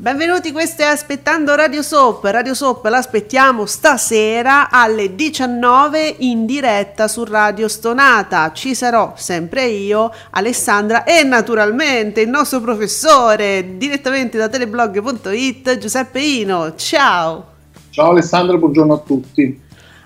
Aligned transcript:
Benvenuti, 0.00 0.52
questo 0.52 0.82
è 0.82 0.84
Aspettando 0.84 1.56
Radio 1.56 1.82
Soap. 1.82 2.22
Radio 2.22 2.54
Soap 2.54 2.84
l'aspettiamo 2.84 3.66
stasera 3.66 4.70
alle 4.70 5.16
19 5.16 6.14
in 6.18 6.46
diretta 6.46 7.08
su 7.08 7.24
Radio 7.24 7.66
Stonata. 7.66 8.52
Ci 8.52 8.76
sarò 8.76 9.14
sempre 9.16 9.64
io, 9.66 10.12
Alessandra 10.30 11.02
e 11.02 11.24
naturalmente 11.24 12.20
il 12.20 12.28
nostro 12.28 12.60
professore 12.60 13.76
direttamente 13.76 14.38
da 14.38 14.48
teleblog.it 14.48 15.78
Giuseppe 15.78 16.20
Ino. 16.20 16.76
Ciao! 16.76 17.46
Ciao 17.90 18.10
Alessandra, 18.10 18.56
buongiorno 18.56 18.94
a 18.94 18.98
tutti. 18.98 19.60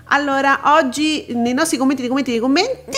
Allora, 0.05 0.61
oggi 0.75 1.27
nei 1.35 1.53
nostri 1.53 1.77
commenti, 1.77 2.07
commenti, 2.07 2.39
commenti 2.39 2.97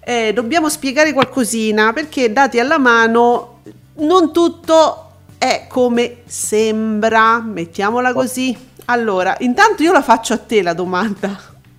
eh, 0.00 0.32
dobbiamo 0.32 0.68
spiegare 0.68 1.12
qualcosina 1.12 1.92
perché 1.92 2.32
dati 2.32 2.58
alla 2.58 2.78
mano 2.78 3.60
non 3.98 4.32
tutto 4.32 5.01
è 5.42 5.66
come 5.66 6.18
sembra, 6.26 7.40
mettiamola 7.40 8.12
così. 8.12 8.56
Allora, 8.84 9.34
intanto 9.40 9.82
io 9.82 9.90
la 9.90 10.00
faccio 10.00 10.34
a 10.34 10.38
te 10.38 10.62
la 10.62 10.72
domanda. 10.72 11.36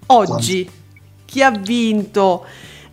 Oggi, 0.07 0.69
chi 1.23 1.41
ha 1.41 1.49
vinto? 1.49 2.43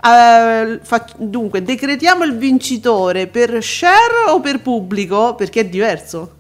Uh, 0.01 0.79
fac- 0.81 1.19
dunque, 1.19 1.65
decretiamo 1.65 2.23
il 2.23 2.37
vincitore 2.37 3.27
per 3.27 3.61
share 3.61 4.31
o 4.31 4.39
per 4.39 4.63
pubblico? 4.63 5.35
Perché 5.35 5.63
è 5.63 5.69
diverso. 5.69 6.35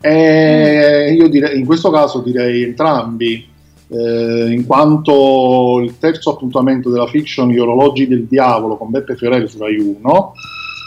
Eh, 0.00 1.12
io 1.12 1.28
direi, 1.28 1.58
in 1.58 1.66
questo 1.66 1.90
caso 1.90 2.20
direi 2.20 2.62
entrambi, 2.62 3.48
eh, 3.88 4.46
in 4.48 4.64
quanto 4.64 5.80
il 5.82 5.98
terzo 5.98 6.30
appuntamento 6.30 6.88
della 6.88 7.08
fiction 7.08 7.48
Gli 7.48 7.58
orologi 7.58 8.06
del 8.06 8.26
diavolo 8.26 8.76
con 8.76 8.90
Beppe 8.90 9.16
Fiorelli 9.16 9.48
su 9.48 9.58
Rai 9.58 9.76
1 9.76 10.34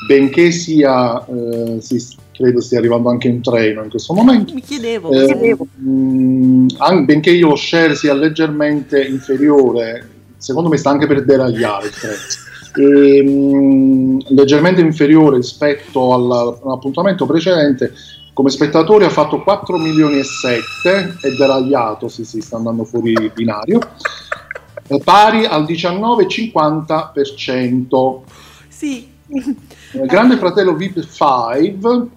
benché 0.06 0.52
sia, 0.52 1.26
eh, 1.26 1.78
si, 1.82 2.04
credo 2.32 2.62
stia 2.62 2.80
arrivando 2.80 3.10
anche 3.10 3.28
in 3.28 3.42
treno 3.42 3.84
in 3.84 3.90
questo 3.90 4.14
momento. 4.14 4.54
Mi 4.54 4.62
chiedevo, 4.62 5.12
eh, 5.12 5.26
chiedevo. 5.26 5.68
Mh, 5.76 6.68
anche, 6.78 7.04
benché 7.04 7.32
io 7.32 7.50
lo 7.50 7.56
share 7.56 7.96
sia 7.96 8.14
leggermente 8.14 9.04
inferiore, 9.04 10.08
secondo 10.38 10.70
me 10.70 10.78
sta 10.78 10.90
anche 10.90 11.08
per 11.08 11.24
deragliare 11.24 11.88
il 11.88 11.94
prezzo. 12.00 12.40
E, 12.76 13.24
mh, 13.24 14.34
leggermente 14.34 14.82
inferiore 14.82 15.38
rispetto 15.38 16.14
all'appuntamento 16.14 17.26
precedente 17.26 17.92
come 18.34 18.50
spettatore 18.50 19.06
ha 19.06 19.10
fatto 19.10 19.42
4 19.42 19.78
milioni 19.78 20.20
e 20.20 20.24
7 20.24 21.18
è 21.20 21.32
deragliato, 21.38 22.08
sì 22.08 22.24
sì 22.24 22.40
sta 22.40 22.56
andando 22.56 22.86
fuori 22.86 23.14
binario 23.34 23.80
pari 25.04 25.46
al 25.46 25.64
19,50% 25.64 28.20
sì 28.68 29.08
eh, 29.92 30.06
Grande 30.06 30.38
Fratello 30.38 30.76
VIP 30.76 31.06
5 31.06 32.08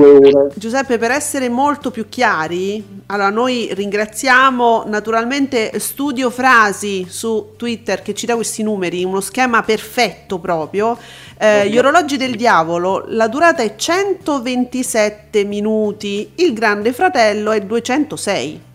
Giuseppe 0.55 0.99
per 0.99 1.11
essere 1.11 1.49
molto 1.49 1.91
più 1.91 2.07
chiari 2.09 3.03
allora 3.07 3.31
noi 3.31 3.71
ringraziamo 3.73 4.85
naturalmente 4.87 5.79
Studio 5.81 6.29
Frasi 6.29 7.07
su 7.09 7.53
Twitter 7.57 8.03
che 8.03 8.13
ci 8.13 8.27
dà 8.27 8.35
questi 8.35 8.63
numeri 8.63 9.05
uno 9.05 9.21
schema 9.21 9.63
perfetto 9.63 10.39
proprio. 10.39 10.99
Eh, 11.39 11.69
gli 11.69 11.79
orologi 11.79 12.17
del 12.17 12.37
diavolo 12.37 13.05
la 13.09 13.29
durata 13.29 13.63
è 13.63 13.75
127 13.77 15.45
minuti 15.45 16.33
il 16.37 16.53
grande 16.53 16.93
fratello 16.93 17.53
è 17.53 17.61
206 17.61 18.66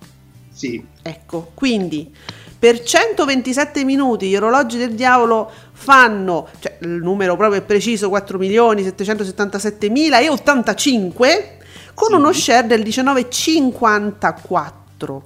sì. 0.52 0.84
Ecco, 1.02 1.52
quindi 1.54 2.14
per 2.58 2.82
127 2.84 3.84
minuti 3.84 4.28
gli 4.28 4.36
orologi 4.36 4.78
del 4.78 4.94
diavolo 4.94 5.50
fanno, 5.72 6.48
cioè 6.60 6.78
il 6.82 6.90
numero 6.90 7.36
proprio 7.36 7.62
preciso, 7.64 8.10
4 8.10 8.38
milioni 8.38 8.84
777 8.84 9.90
mila 9.90 10.20
e 10.20 10.30
85 10.30 11.58
con 11.94 12.10
sì. 12.10 12.16
uno 12.16 12.32
share 12.32 12.68
del 12.68 12.82
19,54 12.82 15.22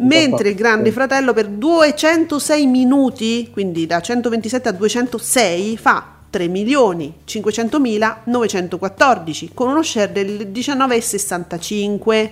mentre 0.00 0.50
il 0.50 0.54
Grande 0.54 0.92
Fratello 0.92 1.32
per 1.32 1.48
206 1.48 2.66
minuti, 2.66 3.50
quindi 3.52 3.86
da 3.86 4.00
127 4.00 4.68
a 4.68 4.72
206, 4.72 5.76
fa 5.76 6.14
3 6.30 6.48
milioni 6.48 7.14
500 7.24 7.80
mila 7.80 8.20
914 8.24 9.50
con 9.54 9.68
uno 9.68 9.82
share 9.82 10.12
del 10.12 10.50
19,65. 10.52 12.30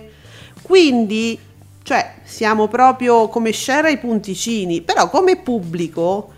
Quindi 0.63 1.39
cioè, 1.87 2.15
siamo 2.25 2.67
proprio 2.67 3.29
come 3.29 3.53
share 3.53 3.87
ai 3.87 3.99
punticini, 3.99 4.81
però 4.81 5.09
come 5.09 5.37
pubblico, 5.37 6.31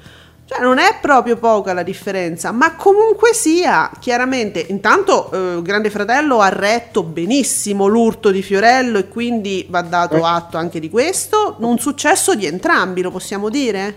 cioè 0.45 0.61
non 0.61 0.77
è 0.77 0.99
proprio 1.01 1.39
poca 1.39 1.73
la 1.73 1.83
differenza, 1.83 2.53
ma 2.53 2.77
comunque 2.77 3.33
sia, 3.33 3.91
chiaramente, 3.99 4.67
intanto 4.69 5.31
eh, 5.33 5.63
Grande 5.63 5.89
Fratello 5.89 6.41
ha 6.41 6.51
retto 6.51 7.03
benissimo 7.03 7.87
l'urto 7.87 8.31
di 8.31 8.43
Fiorello 8.43 8.99
e 8.99 9.09
quindi 9.09 9.65
va 9.71 9.81
dato 9.81 10.17
eh. 10.17 10.23
atto 10.23 10.59
anche 10.59 10.81
di 10.81 10.91
questo, 10.91 11.57
un 11.61 11.79
successo 11.79 12.35
di 12.35 12.45
entrambi, 12.45 13.01
lo 13.01 13.11
possiamo 13.11 13.49
dire? 13.49 13.97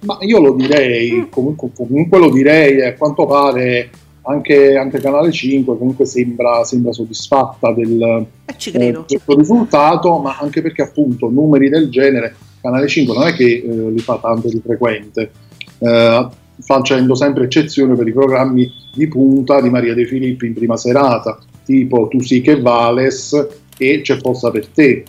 Ma 0.00 0.18
io 0.20 0.40
lo 0.40 0.52
direi, 0.52 1.10
mm. 1.10 1.30
comunque, 1.30 1.70
comunque 1.74 2.18
lo 2.18 2.28
direi, 2.28 2.84
a 2.84 2.94
quanto 2.96 3.24
pare 3.24 3.90
anche, 4.26 4.76
anche 4.76 5.00
Canale 5.00 5.30
5 5.30 5.76
comunque 5.76 6.06
sembra, 6.06 6.64
sembra 6.64 6.92
soddisfatta 6.92 7.72
del, 7.72 8.00
eh, 8.00 8.26
questo 9.06 9.36
risultato, 9.36 10.18
ma 10.18 10.36
anche 10.38 10.62
perché 10.62 10.82
appunto 10.82 11.28
numeri 11.28 11.68
del 11.68 11.90
genere 11.90 12.34
Canale 12.60 12.86
5 12.86 13.14
non 13.14 13.26
è 13.26 13.34
che 13.34 13.62
eh, 13.64 13.90
li 13.90 13.98
fa 13.98 14.18
tanto 14.18 14.48
di 14.48 14.60
frequente, 14.64 15.30
eh, 15.78 16.28
facendo 16.60 17.14
sempre 17.14 17.44
eccezione 17.44 17.94
per 17.94 18.06
i 18.06 18.12
programmi 18.12 18.70
di 18.94 19.06
punta 19.08 19.60
di 19.60 19.68
Maria 19.68 19.94
De 19.94 20.06
Filippi 20.06 20.46
in 20.46 20.54
prima 20.54 20.76
serata, 20.76 21.38
tipo 21.64 22.08
Tu 22.08 22.20
sì 22.20 22.40
che 22.40 22.60
vales 22.60 23.48
e 23.76 24.00
C'è 24.00 24.16
posta 24.18 24.50
per 24.50 24.68
te. 24.68 25.04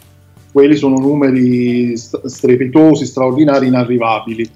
Quelli 0.52 0.76
sono 0.76 0.98
numeri 0.98 1.96
strepitosi, 1.96 3.06
straordinari, 3.06 3.68
inarrivabili. 3.68 4.50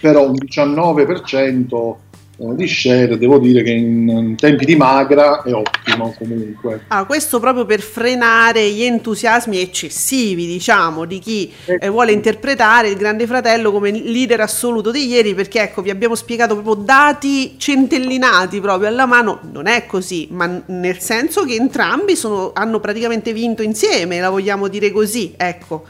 Però 0.00 0.28
un 0.28 0.34
19% 0.34 1.72
eh, 1.72 1.94
di 2.36 2.66
share 2.66 3.16
devo 3.16 3.38
dire 3.38 3.62
che 3.62 3.70
in, 3.70 4.08
in, 4.08 4.36
tempi 4.36 4.64
di 4.64 4.74
magra 4.74 5.42
è 5.42 5.52
ottimo 5.52 6.14
comunque. 6.18 6.82
Ah, 6.88 7.04
questo 7.04 7.38
proprio 7.38 7.64
per 7.64 7.80
frenare 7.80 8.68
gli 8.70 8.82
entusiasmi 8.82 9.60
eccessivi 9.60 10.46
diciamo 10.46 11.04
di 11.04 11.18
chi 11.20 11.52
eh, 11.66 11.78
eh, 11.80 11.88
vuole 11.88 12.10
interpretare 12.10 12.88
il 12.88 12.96
grande 12.96 13.26
fratello 13.26 13.70
come 13.70 13.92
leader 13.92 14.40
assoluto 14.40 14.90
di 14.90 15.06
ieri 15.06 15.34
perché 15.34 15.62
ecco 15.62 15.80
vi 15.80 15.90
abbiamo 15.90 16.16
spiegato 16.16 16.54
proprio 16.54 16.84
dati 16.84 17.54
centellinati 17.56 18.60
proprio 18.60 18.88
alla 18.88 19.06
mano. 19.06 19.40
Non 19.52 19.66
è 19.66 19.86
così 19.86 20.26
ma 20.30 20.62
nel 20.66 20.98
senso 20.98 21.44
che 21.44 21.54
entrambi 21.54 22.16
sono, 22.16 22.50
hanno 22.52 22.80
praticamente 22.80 23.32
vinto 23.32 23.62
insieme 23.62 24.18
la 24.18 24.30
vogliamo 24.30 24.68
dire 24.68 24.90
così 24.90 25.34
ecco 25.36 25.84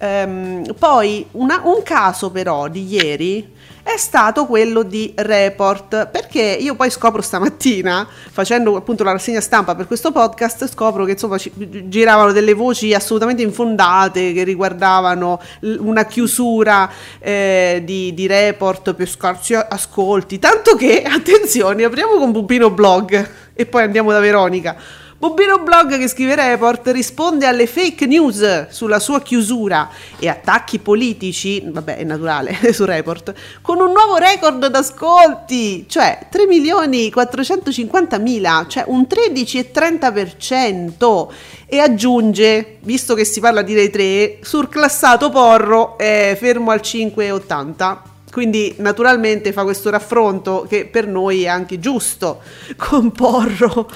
ehm, 0.00 0.74
poi 0.78 1.26
una, 1.32 1.60
un 1.64 1.82
caso 1.82 2.30
però 2.30 2.68
di 2.68 2.86
ieri 2.86 3.54
è 3.86 3.98
stato 3.98 4.46
quello 4.46 4.82
di 4.82 5.12
Report, 5.14 6.08
perché 6.08 6.40
io 6.40 6.74
poi 6.74 6.90
scopro 6.90 7.22
stamattina, 7.22 8.04
facendo 8.32 8.74
appunto 8.74 9.04
la 9.04 9.12
rassegna 9.12 9.40
stampa 9.40 9.76
per 9.76 9.86
questo 9.86 10.10
podcast, 10.10 10.66
scopro 10.66 11.04
che 11.04 11.12
insomma 11.12 11.38
ci, 11.38 11.52
giravano 11.86 12.32
delle 12.32 12.52
voci 12.52 12.92
assolutamente 12.94 13.42
infondate 13.42 14.32
che 14.32 14.42
riguardavano 14.42 15.40
una 15.60 16.04
chiusura 16.04 16.90
eh, 17.20 17.80
di, 17.84 18.12
di, 18.12 18.26
Report 18.26 18.92
per 18.94 19.08
scarsi 19.08 19.54
ascolti, 19.54 20.40
tanto 20.40 20.74
che, 20.74 21.02
attenzione, 21.06 21.84
apriamo 21.84 22.16
con 22.16 22.32
Bubino 22.32 22.70
Blog 22.70 23.30
e 23.54 23.66
poi 23.66 23.84
andiamo 23.84 24.10
da 24.10 24.18
Veronica. 24.18 25.04
Bobino 25.18 25.60
Blog 25.60 25.96
che 25.96 26.08
scrive 26.08 26.34
report 26.34 26.88
risponde 26.88 27.46
alle 27.46 27.66
fake 27.66 28.04
news 28.04 28.68
sulla 28.68 28.98
sua 28.98 29.22
chiusura 29.22 29.88
e 30.18 30.28
attacchi 30.28 30.78
politici, 30.78 31.62
vabbè 31.64 31.96
è 31.96 32.04
naturale 32.04 32.54
su 32.74 32.84
report, 32.84 33.32
con 33.62 33.80
un 33.80 33.92
nuovo 33.92 34.18
record 34.18 34.66
d'ascolti, 34.66 35.86
cioè 35.88 36.26
3 36.30 36.46
milioni 36.46 37.10
450 37.10 38.18
mila, 38.18 38.66
cioè 38.68 38.84
un 38.88 39.06
13,30% 39.08 41.28
e 41.64 41.78
aggiunge, 41.78 42.76
visto 42.80 43.14
che 43.14 43.24
si 43.24 43.40
parla 43.40 43.62
di 43.62 43.74
Rai 43.74 43.88
3, 43.88 44.40
surclassato 44.42 45.30
Porro 45.30 45.96
è 45.96 46.36
fermo 46.38 46.72
al 46.72 46.80
5,80 46.82 48.16
quindi 48.36 48.74
naturalmente 48.80 49.50
fa 49.50 49.62
questo 49.62 49.88
raffronto 49.88 50.66
che 50.68 50.84
per 50.84 51.06
noi 51.06 51.44
è 51.44 51.48
anche 51.48 51.78
giusto 51.78 52.42
con 52.76 53.10
Porro. 53.10 53.88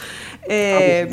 Eh, 0.51 1.09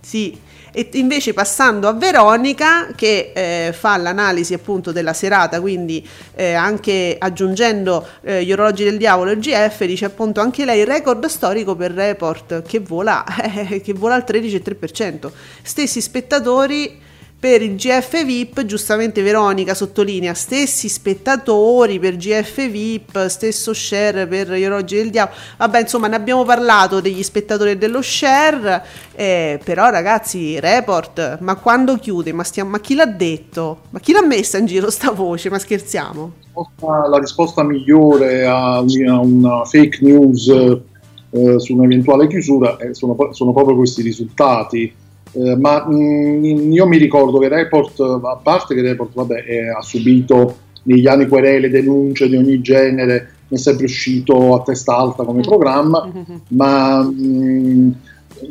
sì. 0.00 0.38
E 0.74 0.88
invece 0.94 1.34
passando 1.34 1.86
a 1.86 1.92
Veronica 1.92 2.88
che 2.96 3.32
eh, 3.34 3.72
fa 3.74 3.96
l'analisi 3.98 4.54
appunto 4.54 4.90
della 4.90 5.12
serata, 5.12 5.60
quindi 5.60 6.06
eh, 6.34 6.54
anche 6.54 7.16
aggiungendo 7.18 8.06
eh, 8.22 8.42
gli 8.42 8.52
orologi 8.52 8.84
del 8.84 8.96
diavolo 8.96 9.30
e 9.30 9.34
il 9.34 9.40
GF, 9.40 9.84
dice 9.84 10.06
appunto 10.06 10.40
anche 10.40 10.64
lei 10.64 10.84
record 10.84 11.26
storico 11.26 11.76
per 11.76 11.92
report 11.92 12.62
che 12.62 12.80
vola, 12.80 13.22
che 13.82 13.92
vola 13.92 14.14
al 14.14 14.24
13,3%. 14.26 15.30
Stessi 15.60 16.00
spettatori 16.00 17.00
per 17.42 17.60
il 17.60 17.74
GF 17.74 18.24
VIP, 18.24 18.64
giustamente 18.66 19.20
Veronica 19.20 19.74
sottolinea, 19.74 20.32
stessi 20.32 20.88
spettatori 20.88 21.98
per 21.98 22.14
GF 22.14 22.70
VIP, 22.70 23.26
stesso 23.26 23.74
share 23.74 24.28
per 24.28 24.52
gli 24.52 24.64
orologi 24.64 24.94
del 24.94 25.10
diavolo. 25.10 25.36
Vabbè, 25.56 25.80
insomma, 25.80 26.06
ne 26.06 26.14
abbiamo 26.14 26.44
parlato 26.44 27.00
degli 27.00 27.20
spettatori 27.24 27.76
dello 27.76 28.00
share, 28.00 28.84
eh, 29.16 29.58
però 29.64 29.90
ragazzi, 29.90 30.60
report, 30.60 31.38
ma 31.40 31.56
quando 31.56 31.96
chiude? 31.96 32.32
Ma, 32.32 32.44
stiamo, 32.44 32.70
ma 32.70 32.78
chi 32.78 32.94
l'ha 32.94 33.06
detto? 33.06 33.78
Ma 33.90 33.98
chi 33.98 34.12
l'ha 34.12 34.24
messa 34.24 34.58
in 34.58 34.66
giro 34.66 34.88
sta 34.88 35.10
voce? 35.10 35.50
Ma 35.50 35.58
scherziamo? 35.58 36.32
La 36.84 37.18
risposta 37.18 37.64
migliore 37.64 38.46
a 38.46 38.78
una 38.78 39.64
fake 39.64 39.98
news 40.00 40.46
eh, 40.46 41.58
su 41.58 41.74
un'eventuale 41.74 42.28
chiusura 42.28 42.76
eh, 42.76 42.94
sono, 42.94 43.16
sono 43.32 43.52
proprio 43.52 43.74
questi 43.74 44.00
risultati 44.00 44.94
eh, 45.32 45.56
ma 45.56 45.86
mh, 45.86 45.94
mm, 45.94 46.72
io 46.72 46.86
mi 46.86 46.98
ricordo 46.98 47.38
che 47.38 47.48
Report, 47.48 47.98
a 48.00 48.40
parte 48.42 48.74
che 48.74 48.82
Report 48.82 49.12
vabbè, 49.14 49.44
eh, 49.46 49.68
ha 49.70 49.80
subito 49.80 50.56
negli 50.84 51.06
anni 51.06 51.26
querele, 51.26 51.70
denunce 51.70 52.28
di 52.28 52.36
ogni 52.36 52.60
genere, 52.60 53.34
è 53.48 53.56
sempre 53.56 53.84
uscito 53.84 54.54
a 54.54 54.62
testa 54.62 54.96
alta 54.96 55.24
come 55.24 55.38
mm. 55.38 55.42
programma, 55.42 56.04
mm-hmm. 56.04 56.38
ma 56.48 57.02
mh, 57.02 57.12
mm, 57.24 57.90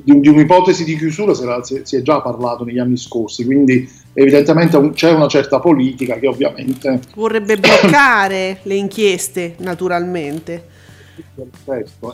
di, 0.04 0.19
di, 0.19 0.28
un'ipotesi 0.28 0.83
di 0.83 0.98
chiusura 0.98 1.33
si, 1.33 1.44
era, 1.44 1.62
si, 1.63 1.81
si, 1.83 1.98
è 1.98 2.01
già 2.01 2.22
parlato 2.22 2.63
negli 2.63 2.80
anni 2.80 2.98
scorsi, 2.98 3.45
quindi 3.45 3.88
evidentemente 4.13 4.78
un, 4.78 4.92
c'è 4.94 5.12
una 5.12 5.28
certa 5.28 5.60
politica 5.60 6.18
che 6.18 6.28
ovviamente... 6.28 7.00
Vorrebbe 7.13 7.57
bloccare 7.57 8.60
le 8.63 8.75
inchieste, 8.75 9.56
naturalmente. 9.60 10.69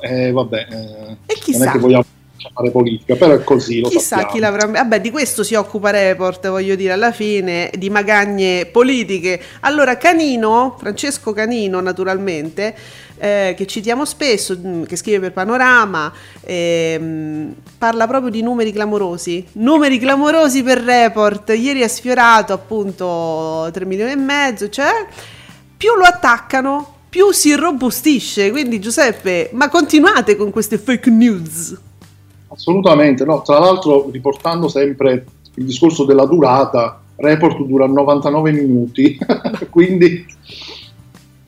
Eh, 0.02 0.31
vabbè, 0.31 0.68
eh, 0.69 1.18
e 1.25 1.34
chissà. 1.40 1.60
non 1.60 1.68
è 1.68 1.72
che 1.72 1.80
vogliamo 1.80 2.04
fare 2.54 2.72
politica, 2.72 3.16
però 3.16 3.34
è 3.34 3.44
così. 3.44 3.80
Lo 3.81 3.89
Chissà 3.89 4.18
sappiamo. 4.18 4.31
chi 4.31 4.39
l'avrà. 4.39 4.66
Vabbè, 4.68 5.01
di 5.01 5.12
questo 5.12 5.44
si 5.44 5.56
occupa 5.56 5.89
Report, 5.89 6.48
voglio 6.50 6.75
dire, 6.75 6.94
alla 6.94 7.12
fine, 7.12 7.72
di 7.75 7.89
magagne 7.89 8.66
politiche. 8.66 9.42
Allora, 9.62 9.98
Canino, 9.98 10.75
Francesco 10.80 11.34
Canino, 11.34 11.80
naturalmente. 11.80 12.75
Eh, 13.19 13.56
che 13.57 13.66
citiamo 13.66 14.06
spesso, 14.06 14.56
mm, 14.56 14.84
che 14.84 14.95
scrive 14.95 15.19
per 15.19 15.34
Panorama, 15.34 16.13
ehm, 16.42 17.51
parla 17.80 18.06
proprio 18.06 18.30
di 18.30 18.44
numeri 18.44 18.72
clamorosi. 18.72 19.44
Numeri 19.54 19.98
clamorosi 19.98 20.62
per 20.62 20.81
report. 20.81 21.50
Ieri 21.57 21.81
ha 21.81 21.88
sfiorato 21.88 22.54
appunto 22.54 23.69
3 23.74 23.86
milioni 23.86 24.12
e 24.12 24.16
mezzo, 24.18 24.69
cioè 24.69 24.92
più 25.75 25.95
lo 25.95 26.04
attaccano, 26.04 26.95
più 27.10 27.31
si 27.31 27.50
irrobustisce. 27.50 28.51
Quindi 28.51 28.80
Giuseppe, 28.80 29.50
ma 29.54 29.68
continuate 29.69 30.36
con 30.36 30.51
queste 30.51 30.78
fake 30.78 31.10
news. 31.10 31.75
Assolutamente, 32.49 33.25
no. 33.25 33.41
Tra 33.41 33.59
l'altro, 33.59 34.09
riportando 34.11 34.67
sempre 34.67 35.25
il 35.55 35.65
discorso 35.65 36.05
della 36.05 36.25
durata, 36.25 37.01
Report 37.15 37.61
dura 37.63 37.88
99 37.88 38.51
minuti, 38.51 39.17
quindi 39.71 40.25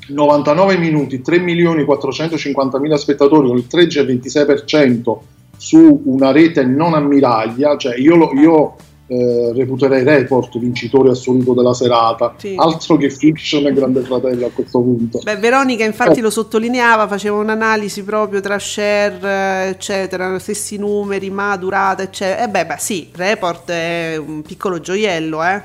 99 0.08 0.78
minuti, 0.78 1.22
3 1.22 1.40
milioni 1.40 1.86
450 1.86 2.80
mila 2.80 2.98
spettatori 2.98 3.48
con 3.48 3.58
il 3.58 3.68
13,26% 3.70 5.18
su 5.58 6.02
una 6.06 6.32
rete 6.32 6.64
non 6.64 6.94
ammiraglia, 6.94 7.78
cioè 7.78 7.98
io, 7.98 8.16
lo, 8.16 8.32
io 8.34 8.76
eh, 9.10 9.52
reputerei 9.56 10.04
Report 10.04 10.60
vincitore 10.60 11.10
assoluto 11.10 11.54
della 11.54 11.74
serata. 11.74 12.36
Sì. 12.38 12.54
Altro 12.56 12.96
che 12.96 13.10
Fiction 13.10 13.66
e 13.66 13.74
Grande 13.74 14.02
Fratello 14.02 14.46
a 14.46 14.52
questo 14.52 14.80
punto. 14.80 15.20
Beh, 15.24 15.38
Veronica 15.38 15.84
infatti 15.84 16.20
eh. 16.20 16.22
lo 16.22 16.30
sottolineava, 16.30 17.08
faceva 17.08 17.38
un'analisi 17.38 18.04
proprio 18.04 18.40
tra 18.40 18.60
share, 18.60 19.70
eccetera, 19.70 20.38
stessi 20.38 20.78
numeri, 20.78 21.32
ma 21.32 21.58
durata, 21.58 22.04
eccetera. 22.04 22.42
E 22.42 22.44
eh 22.44 22.50
beh, 22.50 22.66
beh, 22.68 22.76
sì, 22.78 23.10
Report 23.12 23.72
è 23.72 24.16
un 24.18 24.44
piccolo 24.44 24.80
gioiello, 24.80 25.44
eh. 25.44 25.62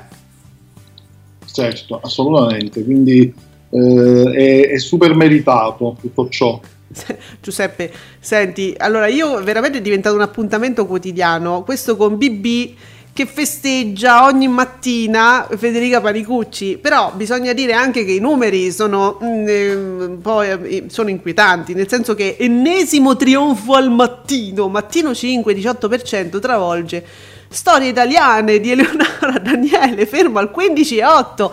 Certo, 1.45 1.99
assolutamente, 2.01 2.83
quindi 2.83 3.31
eh, 3.69 4.31
è, 4.33 4.69
è 4.71 4.77
super 4.79 5.13
meritato 5.13 5.95
tutto 6.01 6.27
ciò. 6.29 6.59
Giuseppe, 7.39 7.91
senti, 8.19 8.73
allora 8.75 9.07
io 9.07 9.43
veramente 9.43 9.77
è 9.77 9.81
diventato 9.81 10.15
un 10.15 10.21
appuntamento 10.21 10.87
quotidiano, 10.87 11.63
questo 11.63 11.95
con 11.95 12.17
BB 12.17 12.73
che 13.15 13.25
festeggia 13.25 14.25
ogni 14.25 14.49
mattina 14.49 15.47
Federica 15.55 16.01
Panicucci, 16.01 16.77
però 16.77 17.13
bisogna 17.15 17.53
dire 17.53 17.71
anche 17.71 18.03
che 18.03 18.11
i 18.11 18.19
numeri 18.19 18.73
sono, 18.73 19.17
mm, 19.23 19.47
eh, 19.47 20.17
poi, 20.21 20.87
sono 20.89 21.09
inquietanti, 21.09 21.73
nel 21.73 21.87
senso 21.87 22.13
che 22.13 22.35
ennesimo 22.37 23.15
trionfo 23.15 23.75
al 23.75 23.89
mattino, 23.89 24.67
mattino 24.67 25.15
5, 25.15 25.53
18% 25.53 26.39
travolge 26.41 27.05
storie 27.47 27.87
italiane 27.87 28.59
di 28.59 28.71
Eleonora 28.71 29.39
Daniele, 29.41 30.05
fermo 30.05 30.39
al 30.39 30.51
15,8%. 30.53 31.51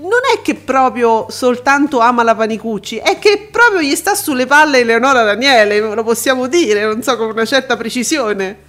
Non 0.00 0.20
è 0.34 0.42
che 0.42 0.56
proprio 0.56 1.26
soltanto 1.30 2.00
ama 2.00 2.24
la 2.24 2.34
Panicucci, 2.34 2.96
è 2.96 3.20
che 3.20 3.48
proprio 3.52 3.82
gli 3.82 3.94
sta 3.94 4.16
sulle 4.16 4.46
palle 4.46 4.80
Eleonora 4.80 5.22
Daniele, 5.22 5.78
lo 5.78 6.02
possiamo 6.02 6.48
dire, 6.48 6.82
non 6.82 7.04
so, 7.04 7.16
con 7.16 7.30
una 7.30 7.44
certa 7.44 7.76
precisione 7.76 8.66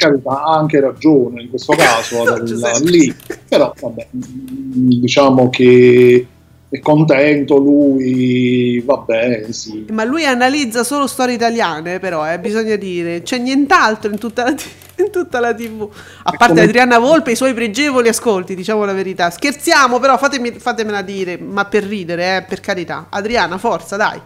carità 0.00 0.42
ha 0.42 0.56
anche 0.56 0.80
ragione 0.80 1.42
in 1.42 1.50
questo 1.50 1.74
caso 1.74 2.24
da, 2.58 2.78
lì, 2.82 3.14
però 3.46 3.72
vabbè, 3.78 4.06
diciamo 4.10 5.50
che 5.50 6.26
è 6.70 6.78
contento 6.78 7.58
lui, 7.58 8.80
vabbè, 8.80 9.46
sì. 9.50 9.86
Ma 9.90 10.04
lui 10.04 10.24
analizza 10.24 10.84
solo 10.84 11.06
storie 11.06 11.34
italiane, 11.34 11.98
però, 11.98 12.32
eh, 12.32 12.38
bisogna 12.38 12.76
dire, 12.76 13.22
c'è 13.22 13.38
nient'altro 13.38 14.10
in 14.10 14.18
tutta 14.18 14.44
la, 14.44 14.50
in 15.02 15.10
tutta 15.10 15.40
la 15.40 15.52
TV, 15.52 15.88
a 16.22 16.30
parte 16.30 16.54
come... 16.54 16.62
Adriana 16.62 16.98
Volpe 16.98 17.30
e 17.30 17.32
i 17.32 17.36
suoi 17.36 17.52
pregevoli 17.52 18.08
ascolti, 18.08 18.54
diciamo 18.54 18.84
la 18.84 18.92
verità. 18.92 19.30
Scherziamo, 19.30 19.98
però 19.98 20.16
fatemi, 20.16 20.52
fatemela 20.52 21.02
dire, 21.02 21.36
ma 21.38 21.64
per 21.66 21.82
ridere, 21.82 22.36
eh, 22.36 22.42
per 22.48 22.60
carità. 22.60 23.08
Adriana, 23.10 23.58
forza, 23.58 23.96
dai. 23.96 24.20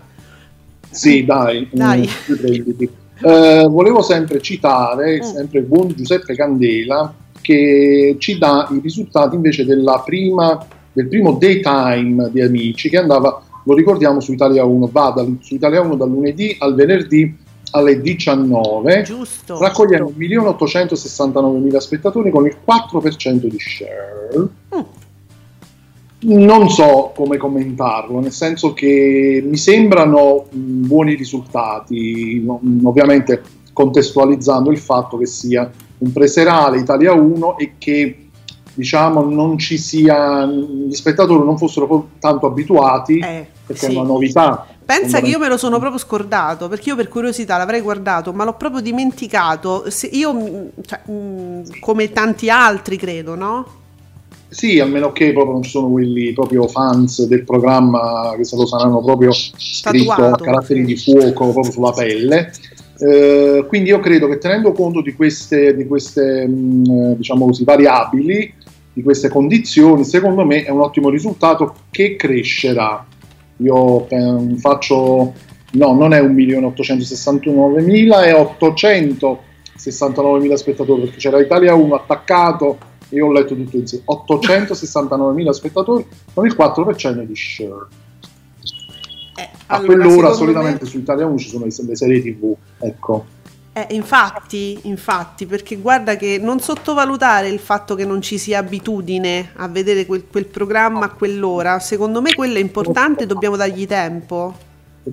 Sì, 0.90 1.24
dai. 1.24 1.68
dai. 1.72 2.08
Mm, 2.30 2.84
eh, 3.22 3.66
volevo 3.68 4.02
sempre 4.02 4.40
citare 4.40 5.18
mm. 5.18 5.22
sempre 5.22 5.58
il 5.60 5.66
buon 5.66 5.88
Giuseppe 5.88 6.34
Candela 6.34 7.14
che 7.40 8.16
ci 8.18 8.38
dà 8.38 8.68
i 8.70 8.80
risultati 8.80 9.36
invece 9.36 9.66
prima, 10.04 10.66
del 10.92 11.08
primo 11.08 11.32
daytime 11.32 12.30
di 12.30 12.40
Amici 12.40 12.88
che 12.88 12.96
andava, 12.96 13.42
lo 13.64 13.74
ricordiamo, 13.74 14.20
su 14.20 14.32
Italia 14.32 14.64
1, 14.64 14.88
va 14.90 15.12
da, 15.14 15.26
su 15.40 15.54
Italia 15.54 15.82
1 15.82 15.94
dal 15.94 16.08
lunedì 16.08 16.56
al 16.58 16.74
venerdì 16.74 17.36
alle 17.72 18.00
19, 18.00 19.02
giusto, 19.02 19.58
raccogliendo 19.58 20.14
1.869.000 20.16 21.76
spettatori 21.76 22.30
con 22.30 22.46
il 22.46 22.56
4% 22.66 23.46
di 23.46 23.58
share. 23.58 24.48
Mm 24.74 24.80
non 26.24 26.70
so 26.70 27.12
come 27.14 27.36
commentarlo, 27.36 28.20
nel 28.20 28.32
senso 28.32 28.72
che 28.72 29.42
mi 29.46 29.56
sembrano 29.56 30.46
buoni 30.50 31.14
risultati, 31.14 32.44
ovviamente 32.82 33.42
contestualizzando 33.72 34.70
il 34.70 34.78
fatto 34.78 35.16
che 35.16 35.26
sia 35.26 35.70
un 35.98 36.12
preserale 36.12 36.78
Italia 36.78 37.12
1 37.12 37.58
e 37.58 37.72
che 37.78 38.28
diciamo 38.72 39.22
non 39.22 39.58
ci 39.58 39.78
sia 39.78 40.44
gli 40.46 40.92
spettatori 40.94 41.44
non 41.44 41.56
fossero 41.56 42.08
tanto 42.18 42.46
abituati 42.46 43.18
eh, 43.18 43.46
perché 43.64 43.86
sì. 43.86 43.92
è 43.92 43.96
una 43.96 44.06
novità 44.06 44.66
Pensa 44.84 45.20
che 45.20 45.28
io 45.28 45.38
me 45.38 45.48
lo 45.48 45.56
sono 45.56 45.78
proprio 45.78 45.98
scordato 45.98 46.68
perché 46.68 46.90
io 46.90 46.96
per 46.96 47.08
curiosità 47.08 47.56
l'avrei 47.56 47.80
guardato, 47.80 48.34
ma 48.34 48.44
l'ho 48.44 48.52
proprio 48.52 48.82
dimenticato. 48.82 49.88
Se 49.88 50.06
io, 50.08 50.70
cioè, 50.84 51.00
come 51.80 52.12
tanti 52.12 52.50
altri, 52.50 52.98
credo, 52.98 53.34
no? 53.34 53.66
Sì, 54.54 54.78
a 54.78 54.86
meno 54.86 55.10
che 55.10 55.32
proprio 55.32 55.54
non 55.54 55.62
ci 55.62 55.70
sono 55.70 55.88
quelli 55.88 56.32
proprio 56.32 56.68
fans 56.68 57.26
del 57.26 57.42
programma 57.42 58.34
che 58.36 58.44
se 58.44 58.54
lo 58.54 58.66
saranno 58.66 59.02
proprio 59.02 59.32
scritto 59.32 60.12
a 60.12 60.36
caratteri 60.36 60.84
di 60.84 60.96
fuoco 60.96 61.50
proprio 61.50 61.72
sulla 61.72 61.90
pelle. 61.90 62.52
Eh, 63.00 63.64
quindi 63.66 63.88
io 63.88 63.98
credo 63.98 64.28
che 64.28 64.38
tenendo 64.38 64.70
conto 64.70 65.00
di 65.00 65.12
queste, 65.14 65.74
di 65.74 65.88
queste 65.88 66.46
mh, 66.46 66.84
mm, 66.88 67.12
diciamo 67.14 67.46
così, 67.46 67.64
variabili, 67.64 68.54
di 68.92 69.02
queste 69.02 69.28
condizioni, 69.28 70.04
secondo 70.04 70.44
me 70.44 70.62
è 70.62 70.70
un 70.70 70.82
ottimo 70.82 71.10
risultato 71.10 71.74
che 71.90 72.14
crescerà. 72.14 73.04
Io 73.56 74.08
eh, 74.08 74.54
faccio, 74.58 75.32
no, 75.72 75.92
non 75.94 76.12
è 76.12 76.22
1.869.000, 76.22 78.22
è 78.22 78.32
869.000 78.32 80.54
spettatori 80.54 81.00
perché 81.00 81.16
c'era 81.16 81.40
Italia 81.40 81.74
1 81.74 81.92
attaccato 81.92 82.92
io 83.14 83.26
ho 83.26 83.32
letto 83.32 83.54
tutto 83.54 83.76
insieme, 83.76 84.04
869.000 84.06 85.50
spettatori 85.50 86.06
con 86.32 86.46
il 86.46 86.54
4% 86.58 87.22
di 87.22 87.36
share. 87.36 87.86
a 89.66 89.76
allora, 89.76 89.86
quell'ora 89.86 90.32
solitamente 90.32 90.84
me... 90.84 90.90
su 90.90 90.98
Italia 90.98 91.26
1 91.26 91.38
ci 91.38 91.48
sono 91.48 91.64
le 91.64 91.96
serie 91.96 92.20
tv, 92.20 92.54
ecco. 92.78 93.34
Eh, 93.76 93.88
infatti, 93.90 94.78
infatti, 94.82 95.46
perché 95.46 95.76
guarda 95.76 96.14
che 96.14 96.38
non 96.40 96.60
sottovalutare 96.60 97.48
il 97.48 97.58
fatto 97.58 97.96
che 97.96 98.04
non 98.04 98.22
ci 98.22 98.38
sia 98.38 98.60
abitudine 98.60 99.50
a 99.56 99.66
vedere 99.66 100.06
quel, 100.06 100.26
quel 100.30 100.46
programma 100.46 101.06
a 101.06 101.10
quell'ora, 101.10 101.80
secondo 101.80 102.20
me 102.22 102.32
quello 102.34 102.54
è 102.54 102.60
importante, 102.60 103.26
dobbiamo 103.26 103.56
dargli 103.56 103.84
tempo. 103.84 104.54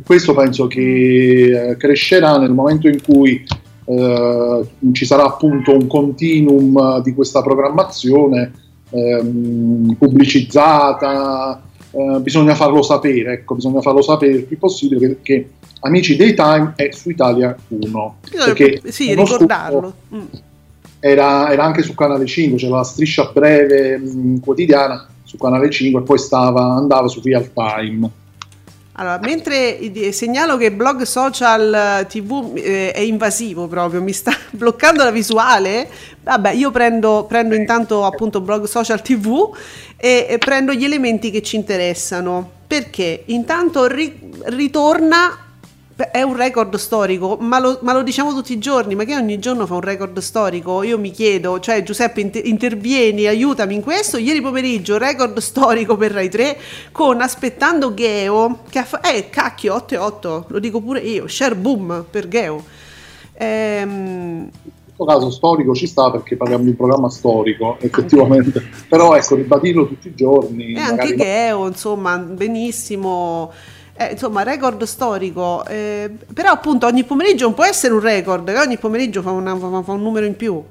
Questo 0.05 0.36
penso 0.36 0.67
che 0.67 1.70
eh, 1.72 1.75
crescerà 1.75 2.38
nel 2.38 2.51
momento 2.51 2.88
in 2.88 3.01
cui 3.01 3.43
eh, 3.91 4.67
ci 4.93 5.05
sarà 5.05 5.25
appunto 5.25 5.74
un 5.74 5.88
continuum 5.88 7.01
di 7.01 7.13
questa 7.13 7.41
programmazione 7.41 8.51
ehm, 8.89 9.95
pubblicizzata, 9.98 11.62
eh, 11.91 12.19
bisogna 12.21 12.55
farlo 12.55 12.81
sapere, 12.81 13.33
ecco, 13.33 13.55
bisogna 13.55 13.81
farlo 13.81 14.01
sapere 14.01 14.33
il 14.33 14.43
più 14.43 14.57
possibile 14.57 15.00
che, 15.00 15.17
che 15.21 15.50
Amici 15.81 16.15
Daytime 16.15 16.74
è 16.77 16.89
su 16.91 17.10
Italia 17.10 17.55
1. 17.67 18.15
Perché 18.31 18.81
sì, 18.86 19.13
ricordarlo. 19.13 19.93
Mm. 20.15 20.19
Era, 21.00 21.51
era, 21.51 21.63
anche 21.63 21.81
su 21.81 21.93
Canale 21.95 22.25
5, 22.25 22.57
c'era 22.57 22.77
la 22.77 22.83
striscia 22.83 23.31
breve 23.33 23.98
mh, 23.98 24.19
mm, 24.19 24.38
quotidiana 24.38 25.07
su 25.24 25.36
Canale 25.38 25.69
5 25.69 26.00
e 26.00 26.03
poi 26.03 26.17
stava, 26.19 26.75
andava 26.75 27.07
su 27.07 27.19
Real 27.24 27.51
Time. 27.51 28.10
Allora, 29.01 29.17
mentre 29.20 29.79
segnalo 30.13 30.58
che 30.58 30.72
blog 30.72 31.01
social 31.01 32.05
TV 32.08 32.53
eh, 32.55 32.91
è 32.91 33.00
invasivo 33.00 33.65
proprio, 33.65 34.00
mi 34.00 34.13
sta 34.13 34.31
bloccando 34.51 35.03
la 35.03 35.10
visuale, 35.10 35.89
vabbè, 36.22 36.51
io 36.51 36.70
prendo, 36.70 37.25
prendo 37.27 37.55
intanto 37.55 38.05
appunto 38.05 38.41
blog 38.41 38.65
social 38.65 39.01
TV 39.01 39.55
e, 39.98 40.27
e, 40.29 40.38
prendo 40.38 40.72
gli 40.72 40.84
elementi 40.84 41.31
che 41.31 41.41
ci 41.41 41.55
interessano, 41.55 42.48
perché? 42.67 43.24
Intanto 43.25 43.88
ri, 43.88 44.34
ritorna 44.43 45.50
è 46.10 46.22
un 46.22 46.36
record 46.36 46.75
storico, 46.77 47.38
ma 47.39 47.60
lo, 47.60 47.79
ma 47.81 47.93
lo, 47.93 48.01
diciamo 48.01 48.34
tutti 48.34 48.53
i 48.53 48.58
giorni, 48.58 48.96
ma 48.96 49.03
che 49.03 49.15
ogni 49.15 49.38
giorno 49.39 49.65
fa 49.65 49.75
un 49.75 49.81
record 49.81 50.17
storico? 50.20 50.81
Io 50.84 50.98
mi 50.98 51.12
chiedo, 51.12 51.60
cioè 51.60 51.84
Giuseppe 51.84 52.22
inter- 52.22 52.46
intervieni, 52.46 53.27
aiutami 53.27 53.75
in 53.75 53.81
questo. 53.81 54.17
Ieri 54.17 54.41
pomeriggio 54.41 54.98
record 54.98 55.38
storico 55.39 55.98
per 55.98 56.12
Rai 56.12 56.29
3 56.29 56.58
con 56.91 57.22
Aspettando 57.22 57.93
Geo, 57.93 58.60
che 58.70 58.79
ha 58.79 58.84
fatto, 58.84 59.08
eh 59.08 59.29
cacchio 59.29 59.75
8 59.75 59.93
e 59.93 59.98
8, 59.98 60.46
lo 60.48 60.60
dico 60.60 60.81
pure 60.81 61.01
io, 61.01 61.27
share 61.27 61.55
boom 61.55 62.05
per 62.10 62.27
Geo. 62.27 62.63
Ehm, 63.34 64.50
in 64.51 64.72
questo 64.86 65.05
caso 65.05 65.29
storico 65.29 65.74
ci 65.74 65.88
sta 65.88 66.12
perché 66.12 66.38
parliamo 66.38 66.63
di 66.63 66.70
un 66.70 66.75
programma 66.75 67.10
storico 67.10 67.77
effettivamente, 67.79 68.62
però 68.88 69.15
ecco 69.15 69.36
ribadirlo 69.36 69.88
tutti 69.88 70.08
i 70.08 70.15
giorni. 70.15 70.74
E 70.74 70.79
anche 70.79 71.15
Geo, 71.15 71.67
insomma, 71.67 72.17
benissimo 72.17 73.51
eh, 73.93 74.12
insomma, 74.12 74.43
record 74.43 74.83
storico. 74.83 75.65
Eh, 75.65 76.10
però 76.33 76.51
appunto 76.51 76.86
ogni 76.86 77.03
pomeriggio 77.03 77.45
non 77.45 77.53
può 77.53 77.65
essere 77.65 77.93
un 77.93 78.00
record, 78.00 78.51
che 78.51 78.60
ogni 78.60 78.77
pomeriggio 78.77 79.21
fa, 79.21 79.31
una, 79.31 79.55
fa, 79.55 79.83
fa, 79.83 79.91
un 79.91 80.01
numero 80.01 80.25
in 80.25 80.36
più. 80.36 80.62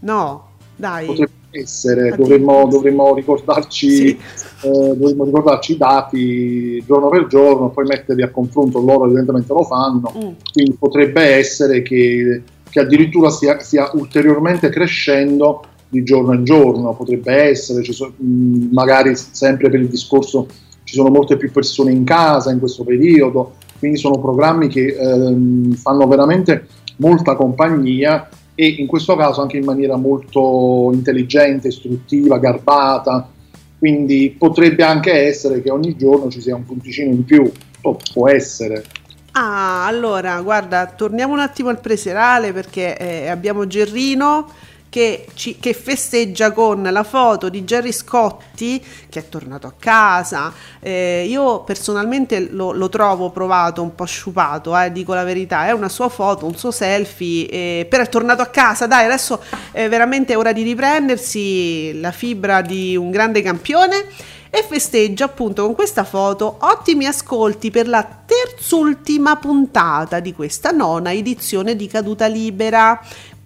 No, 0.00 0.48
dai. 0.76 1.06
Potrebbe 1.06 1.32
essere, 1.50 2.14
dovremmo, 2.16 2.66
dovremmo, 2.66 3.14
ricordarci, 3.14 3.90
sì. 3.90 4.18
eh, 4.62 4.96
dovremmo 4.96 5.24
ricordarci 5.24 5.72
i 5.72 5.76
dati 5.76 6.84
giorno 6.86 7.08
per 7.08 7.26
giorno, 7.26 7.70
poi 7.70 7.86
metterli 7.86 8.22
a 8.22 8.30
confronto, 8.30 8.80
loro 8.80 9.06
evidentemente 9.06 9.52
lo 9.52 9.64
fanno, 9.64 10.12
mm. 10.16 10.32
quindi 10.52 10.76
potrebbe 10.78 11.22
essere 11.22 11.82
che, 11.82 12.42
che 12.68 12.80
addirittura 12.80 13.30
stia, 13.30 13.58
stia, 13.60 13.90
ulteriormente 13.94 14.68
crescendo 14.68 15.64
di 15.88 16.02
giorno 16.02 16.34
in 16.34 16.44
giorno, 16.44 16.94
potrebbe 16.94 17.32
essere, 17.32 17.80
mh, 17.80 18.68
magari 18.72 19.16
sempre 19.16 19.70
per 19.70 19.80
il 19.80 19.88
discorso 19.88 20.46
ci 20.88 20.94
sono 20.94 21.10
molte 21.10 21.36
più 21.36 21.52
persone 21.52 21.92
in 21.92 22.02
casa 22.02 22.50
in 22.50 22.58
questo 22.58 22.82
periodo, 22.82 23.56
quindi 23.78 23.98
sono 23.98 24.18
programmi 24.18 24.68
che 24.68 24.96
ehm, 24.98 25.74
fanno 25.74 26.06
veramente 26.08 26.66
molta 26.96 27.36
compagnia 27.36 28.26
e 28.54 28.66
in 28.66 28.86
questo 28.86 29.14
caso 29.14 29.42
anche 29.42 29.58
in 29.58 29.66
maniera 29.66 29.96
molto 29.96 30.88
intelligente, 30.94 31.68
istruttiva, 31.68 32.38
garbata, 32.38 33.28
quindi 33.78 34.34
potrebbe 34.38 34.82
anche 34.82 35.12
essere 35.12 35.60
che 35.60 35.70
ogni 35.70 35.94
giorno 35.94 36.30
ci 36.30 36.40
sia 36.40 36.56
un 36.56 36.64
punticino 36.64 37.12
in 37.12 37.22
più, 37.26 37.52
può 38.10 38.26
essere. 38.30 38.82
Ah, 39.32 39.84
allora, 39.86 40.40
guarda, 40.40 40.86
torniamo 40.86 41.34
un 41.34 41.40
attimo 41.40 41.68
al 41.68 41.80
preserale 41.80 42.54
perché 42.54 42.96
eh, 42.96 43.28
abbiamo 43.28 43.66
Gerrino 43.66 44.48
che, 44.88 45.26
ci, 45.34 45.58
che, 45.58 45.74
festeggia 45.74 46.52
con 46.52 46.82
la 46.82 47.02
foto 47.02 47.48
di 47.48 47.64
Gerry 47.64 47.92
Scotti 47.92 48.84
che 49.08 49.20
è 49.20 49.28
tornato 49.28 49.66
a 49.66 49.74
casa. 49.78 50.52
Eh, 50.80 51.26
io 51.28 51.60
personalmente 51.60 52.48
lo, 52.50 52.72
lo, 52.72 52.88
trovo 52.88 53.30
provato, 53.30 53.82
un 53.82 53.94
po' 53.94 54.04
sciupato, 54.04 54.76
eh, 54.78 54.92
dico 54.92 55.14
la 55.14 55.24
verità. 55.24 55.66
È 55.66 55.72
una 55.72 55.88
sua 55.88 56.08
foto, 56.08 56.46
un 56.46 56.56
suo 56.56 56.70
selfie, 56.70 57.48
eh, 57.48 57.86
però 57.88 58.02
è 58.02 58.08
tornato 58.08 58.42
a 58.42 58.46
casa. 58.46 58.86
Dai, 58.86 59.04
adesso 59.04 59.42
è 59.72 59.88
veramente 59.88 60.34
ora 60.34 60.52
di 60.52 60.62
riprendersi 60.62 62.00
la 62.00 62.12
fibra 62.12 62.62
di 62.62 62.96
un 62.96 63.10
grande 63.10 63.42
campione 63.42 64.06
e 64.50 64.64
festeggia 64.66 65.26
appunto 65.26 65.64
con 65.64 65.74
questa 65.74 66.04
foto 66.04 66.56
ottimi 66.60 67.04
ascolti 67.04 67.70
per 67.70 67.86
la 67.86 68.02
terzultima 68.02 69.36
puntata 69.36 70.20
di 70.20 70.32
questa 70.32 70.70
nona 70.70 71.12
edizione 71.12 71.76
di 71.76 71.86
Caduta 71.86 72.26
Libera 72.26 72.98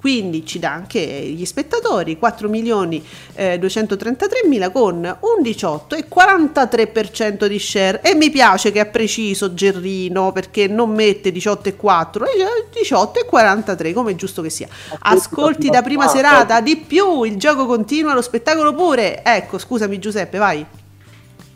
quindi 0.02 0.44
ci 0.44 0.58
dà 0.58 0.72
anche 0.72 1.00
gli 1.00 1.44
spettatori 1.44 2.18
4 2.18 2.48
milioni 2.48 3.00
eh, 3.34 3.56
233 3.56 4.48
mila 4.48 4.70
con 4.70 4.96
un 4.96 5.42
18 5.42 5.94
e 5.94 6.08
43% 6.12 7.46
di 7.46 7.58
share. 7.60 8.00
E 8.02 8.16
mi 8.16 8.28
piace 8.28 8.72
che 8.72 8.80
ha 8.80 8.86
preciso 8.86 9.54
Gerrino 9.54 10.32
perché 10.32 10.66
non 10.66 10.90
mette 10.90 11.30
18 11.30 11.68
e 11.68 11.76
4 11.76 12.26
18 12.72 13.20
e 13.20 13.24
43 13.26 13.92
come 13.92 14.10
è 14.10 14.14
giusto 14.16 14.42
che 14.42 14.50
sia. 14.50 14.66
Ascolti 14.98 15.70
da 15.70 15.82
prima 15.82 16.08
serata 16.08 16.60
di 16.60 16.78
più 16.78 17.22
il 17.22 17.36
gioco 17.36 17.66
continua 17.66 18.12
lo 18.12 18.22
spettacolo 18.22 18.74
pure. 18.74 19.22
Ecco 19.22 19.56
scusami 19.56 20.00
Giuseppe 20.00 20.38
vai 20.38 20.66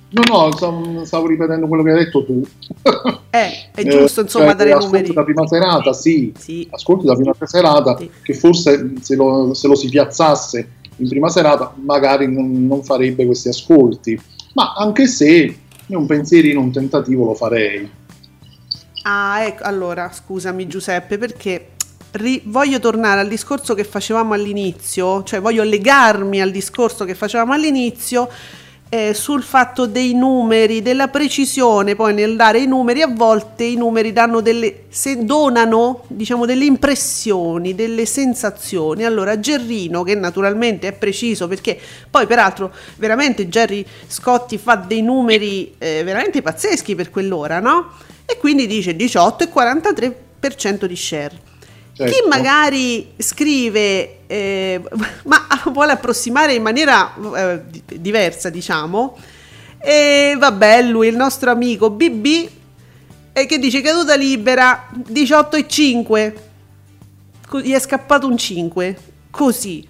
No, 0.09 0.23
no, 0.61 1.05
stavo, 1.05 1.27
ripetendo 1.27 1.67
quello 1.67 1.83
che 1.83 1.91
hai 1.91 2.05
detto 2.05 2.25
tu. 2.25 2.47
Eh, 3.31 3.71
è 3.75 3.83
giusto, 3.89 4.21
insomma, 4.21 4.53
eh, 4.53 4.55
dare 4.55 4.73
ascolti 4.73 4.97
numeri. 4.97 5.15
la 5.15 5.25
prima 5.25 5.47
serata, 5.47 5.93
sì. 5.93 6.33
sì. 6.39 6.67
Ascolti 6.71 7.07
la 7.07 7.15
prima 7.15 7.35
serata, 7.43 7.97
sì. 7.97 8.11
che 8.23 8.35
forse 8.35 8.93
se 9.01 9.17
lo, 9.17 9.53
se 9.53 9.67
lo, 9.67 9.75
si 9.75 9.89
piazzasse 9.89 10.69
in 10.99 11.09
prima 11.09 11.29
serata 11.29 11.75
magari 11.77 12.33
non, 12.33 12.67
non, 12.67 12.85
farebbe 12.85 13.27
questi 13.27 13.49
ascolti. 13.49 14.19
Ma 14.55 14.75
anche 14.75 15.07
se 15.09 15.59
un 15.89 16.07
pensierino, 16.07 16.61
un 16.61 16.73
tentativo 16.73 17.25
lo 17.25 17.35
farei. 17.35 17.91
Ah, 19.03 19.43
ecco, 19.43 19.65
allora, 19.65 20.11
scusami 20.13 20.69
Giuseppe, 20.69 21.19
perché 21.19 21.71
ri- 22.13 22.43
voglio 22.45 22.79
tornare 22.79 23.21
al 23.21 23.29
discorso 23.29 23.75
che 23.75 23.85
facevamo 23.85 24.35
all'inizio, 24.35 25.23
cioè 25.25 25.41
voglio 25.41 25.63
legarmi 25.63 26.41
al 26.41 26.51
discorso 26.51 27.05
che 27.05 27.15
facevamo 27.15 27.53
all'inizio 27.53 28.29
eh, 28.89 29.15
sul 29.15 29.43
fatto 29.43 29.87
dei 29.87 30.15
numeri, 30.15 30.81
della 30.81 31.09
precisione, 31.09 31.97
poi 31.97 32.15
nel 32.15 32.37
dare 32.37 32.61
i 32.61 32.67
numeri 32.67 33.03
a 33.03 33.09
volte 33.09 33.65
i 33.65 33.75
numeri 33.75 34.13
danno 34.13 34.41
delle, 34.41 34.85
se 34.89 35.25
donano 35.25 36.05
diciamo 36.07 36.47
delle 36.47 36.65
impressioni, 36.65 37.75
delle 37.75 38.07
sensazioni. 38.07 39.05
Allora 39.05 39.41
Gerrino, 39.41 40.03
che 40.05 40.15
naturalmente 40.15 40.89
è 40.89 40.93
preciso 40.93 41.49
perché 41.49 41.79
poi 42.09 42.27
peraltro 42.27 42.73
veramente 42.97 43.49
Jerry 43.49 43.85
Scotti 44.07 44.57
fa 44.57 44.77
dei 44.77 45.03
numeri 45.03 45.75
eh, 45.79 46.03
veramente 46.05 46.41
pazzeschi 46.41 46.95
per 46.95 47.11
quell'ora, 47.11 47.59
no? 47.59 47.93
E 48.25 48.39
quindi 48.39 48.67
dice 48.67 48.95
18 48.95 49.45
e 49.45 49.51
43% 49.53 50.85
di 50.85 50.97
share. 50.97 51.55
Certo. 51.97 52.13
Chi 52.13 52.29
magari 52.29 53.13
scrive, 53.17 54.19
eh, 54.27 54.83
ma 55.25 55.47
vuole 55.73 55.93
approssimare 55.93 56.53
in 56.53 56.63
maniera 56.63 57.15
eh, 57.35 57.63
diversa, 57.99 58.51
diciamo, 58.51 59.17
e 59.79 60.35
vabbè, 60.39 60.83
lui, 60.83 61.09
il 61.09 61.17
nostro 61.17 61.51
amico 61.51 61.89
BB, 61.89 62.49
eh, 63.33 63.47
che 63.47 63.59
dice 63.59 63.81
caduta 63.81 64.15
libera 64.15 64.89
18 64.93 65.57
e 65.57 65.67
5, 65.67 66.35
gli 67.63 67.73
è 67.73 67.81
scappato 67.81 68.27
un 68.27 68.37
5, 68.37 68.99
così. 69.31 69.89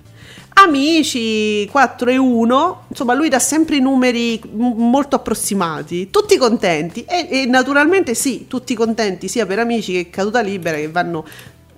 Amici 0.59 1.67
4 1.69 2.11
e 2.11 2.17
1, 2.17 2.85
insomma 2.89 3.15
lui 3.15 3.29
dà 3.29 3.41
sempre 3.41 3.77
i 3.77 3.81
numeri 3.81 4.41
molto 4.53 5.17
approssimati, 5.17 6.09
tutti 6.11 6.37
contenti. 6.37 7.05
E, 7.05 7.29
e, 7.31 7.47
naturalmente 7.47 8.15
sì, 8.15 8.47
tutti 8.47 8.75
contenti 8.75 9.27
sia 9.27 9.45
per 9.45 9.59
amici 9.59 9.93
che 9.93 10.09
caduta 10.09 10.41
libera 10.41 10.77
che 10.77 10.89
vanno 10.89 11.25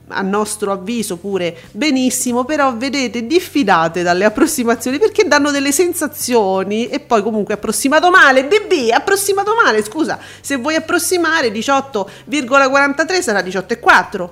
a 0.09 0.23
nostro 0.23 0.73
avviso 0.73 1.17
pure 1.17 1.57
benissimo, 1.73 2.45
però 2.45 2.77
vedete 2.77 3.27
diffidate 3.27 4.03
dalle 4.03 4.25
approssimazioni 4.25 4.99
perché 4.99 5.27
danno 5.27 5.51
delle 5.51 5.73
sensazioni 5.73 6.89
e 6.89 7.01
poi 7.01 7.23
comunque 7.23 7.55
approssimato 7.55 8.11
male, 8.11 8.45
BB, 8.45 8.91
approssimato 8.93 9.55
male, 9.55 9.83
scusa, 9.83 10.19
se 10.41 10.57
vuoi 10.57 10.75
approssimare 10.75 11.49
18,43 11.49 13.21
sarà 13.21 13.41
18,4. 13.41 14.29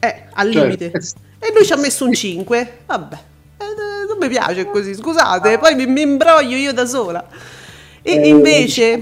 Eh, 0.00 0.24
al 0.32 0.52
cioè, 0.52 0.62
limite. 0.62 0.92
E 1.38 1.52
lui 1.54 1.64
ci 1.64 1.72
ha 1.72 1.76
messo 1.76 2.04
un 2.06 2.12
5. 2.12 2.78
Vabbè. 2.86 3.18
Eh, 3.58 4.06
non 4.08 4.16
mi 4.18 4.28
piace 4.28 4.64
così, 4.66 4.94
scusate, 4.94 5.58
poi 5.58 5.74
mi, 5.74 5.86
mi 5.86 6.02
imbroglio 6.02 6.56
io 6.56 6.72
da 6.72 6.86
sola. 6.86 7.26
E 8.02 8.12
eh, 8.12 8.28
invece 8.28 9.00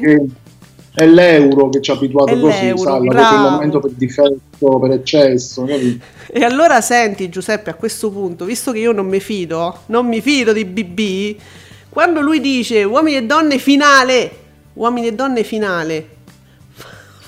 è 0.99 1.07
l'euro 1.07 1.69
che 1.69 1.81
ci 1.81 1.93
ha 1.93 1.95
abituato 1.95 2.33
è 2.33 2.40
così, 2.40 2.73
sai, 2.76 3.07
l'abbonamento 3.07 3.78
per 3.78 3.93
difetto, 3.93 4.78
per 4.81 4.90
eccesso. 4.90 5.64
Capito? 5.64 6.05
E 6.26 6.43
allora 6.43 6.81
senti 6.81 7.28
Giuseppe, 7.28 7.71
a 7.71 7.75
questo 7.75 8.11
punto, 8.11 8.45
visto 8.45 8.73
che 8.73 8.81
io 8.81 8.90
non 8.90 9.07
mi 9.07 9.21
fido, 9.21 9.83
non 9.87 10.09
mi 10.09 10.21
fido 10.21 10.52
di 10.52 10.64
BB, 10.64 11.40
quando 11.88 12.21
lui 12.21 12.40
dice 12.40 12.83
uomini 12.83 13.19
e 13.19 13.23
donne 13.23 13.59
finale, 13.59 14.31
uomini 14.73 15.07
e 15.07 15.12
donne 15.12 15.45
finale, 15.45 16.09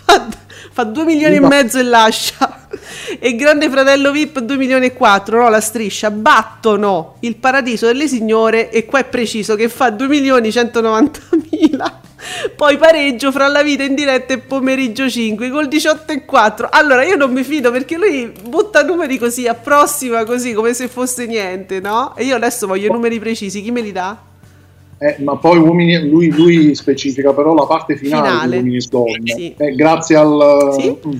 fa, 0.71 0.83
fa 0.83 0.85
2 0.85 1.05
milioni 1.05 1.39
no. 1.39 1.47
e 1.47 1.49
mezzo 1.49 1.79
e 1.79 1.83
lascia. 1.83 2.59
E 3.19 3.35
Grande 3.35 3.69
Fratello 3.69 4.13
VIP 4.13 4.39
2 4.41 4.57
milioni 4.57 4.87
e 4.87 4.93
4, 4.93 5.43
no, 5.43 5.49
la 5.49 5.61
striscia, 5.61 6.11
battono 6.11 7.17
il 7.21 7.37
Paradiso 7.37 7.87
delle 7.87 8.07
Signore 8.07 8.71
e 8.71 8.87
qua 8.87 9.01
è 9.01 9.05
preciso 9.05 9.57
che 9.57 9.69
fa 9.69 9.91
2 9.91 10.07
milioni 10.07 10.53
190 10.53 11.21
mila. 11.51 12.01
Poi 12.55 12.77
pareggio 12.77 13.33
fra 13.33 13.49
la 13.49 13.63
vita 13.63 13.83
in 13.83 13.95
diretta 13.95 14.35
e 14.35 14.39
pomeriggio 14.39 15.09
5 15.09 15.51
col 15.51 15.69
18 15.69 16.13
e 16.13 16.25
4. 16.25 16.69
Allora 16.71 17.03
io 17.05 17.17
non 17.17 17.33
mi 17.33 17.43
fido 17.43 17.71
perché 17.71 17.97
lui 17.97 18.33
butta 18.43 18.83
numeri 18.83 19.19
così, 19.19 19.49
approssima 19.49 20.25
così 20.25 20.53
come 20.53 20.75
se 20.75 20.89
fosse 20.89 21.27
niente, 21.27 21.81
no? 21.81 22.15
E 22.17 22.25
io 22.25 22.37
adesso 22.37 22.67
voglio 22.67 22.87
i 22.87 22.91
numeri 22.91 23.19
precisi, 23.19 23.63
chi 23.63 23.71
me 23.71 23.81
li 23.81 23.93
dà? 23.93 24.29
Eh, 25.03 25.17
ma 25.23 25.35
poi 25.37 25.57
uomini, 25.57 26.11
lui, 26.11 26.29
lui, 26.29 26.75
specifica 26.75 27.33
però 27.33 27.55
la 27.55 27.65
parte 27.65 27.97
finale, 27.97 28.29
finale. 28.29 28.57
uomini 28.57 28.77
e 28.77 28.87
donne. 28.91 29.33
Sì. 29.35 29.55
Eh, 29.57 29.75
grazie 29.75 30.17
al... 30.17 30.77
Sì? 30.79 30.99
Mm. 31.09 31.19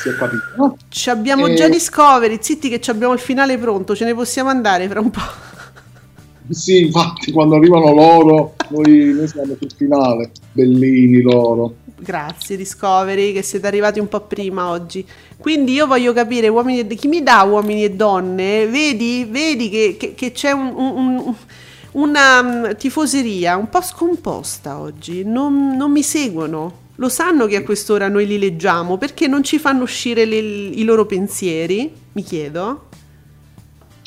Si 0.00 0.08
è 0.08 0.14
capito. 0.14 0.42
No? 0.56 0.76
Ci 0.88 1.10
abbiamo 1.10 1.46
e... 1.46 1.54
già 1.54 1.68
Discovery, 1.68 2.38
zitti 2.40 2.70
che 2.70 2.90
abbiamo 2.90 3.12
il 3.12 3.18
finale 3.18 3.58
pronto, 3.58 3.94
ce 3.94 4.06
ne 4.06 4.14
possiamo 4.14 4.48
andare 4.48 4.88
fra 4.88 5.00
un 5.00 5.10
po'. 5.10 5.20
Sì, 6.50 6.80
infatti 6.86 7.30
quando 7.30 7.56
arrivano 7.56 7.92
loro 7.92 8.54
noi, 8.70 9.12
noi 9.12 9.28
siamo 9.28 9.54
sul 9.60 9.70
finale, 9.76 10.30
bellini 10.52 11.20
loro. 11.20 11.74
Grazie 11.98 12.56
Discovery 12.56 13.34
che 13.34 13.42
siete 13.42 13.66
arrivati 13.66 13.98
un 13.98 14.08
po' 14.08 14.22
prima 14.22 14.70
oggi. 14.70 15.06
Quindi 15.36 15.72
io 15.72 15.86
voglio 15.86 16.14
capire 16.14 16.48
uomini 16.48 16.86
e, 16.86 16.94
chi 16.94 17.06
mi 17.06 17.22
dà 17.22 17.42
uomini 17.42 17.84
e 17.84 17.90
donne, 17.90 18.66
vedi, 18.66 19.26
vedi 19.28 19.68
che, 19.68 19.96
che, 19.98 20.14
che 20.14 20.32
c'è 20.32 20.52
un, 20.52 20.72
un, 20.74 21.34
una 21.92 22.40
um, 22.40 22.76
tifoseria 22.76 23.56
un 23.56 23.68
po' 23.68 23.82
scomposta 23.82 24.78
oggi, 24.78 25.24
non, 25.24 25.76
non, 25.76 25.90
mi 25.90 26.02
seguono. 26.02 26.86
Lo 26.96 27.08
sanno 27.08 27.46
che 27.46 27.56
a 27.56 27.62
quest'ora 27.62 28.08
noi 28.08 28.26
li 28.26 28.38
leggiamo, 28.38 28.98
perché 28.98 29.28
non 29.28 29.44
ci 29.44 29.58
fanno 29.58 29.84
uscire 29.84 30.24
le, 30.24 30.36
i 30.36 30.82
loro 30.82 31.06
pensieri? 31.06 31.92
Mi 32.12 32.22
chiedo 32.22 32.86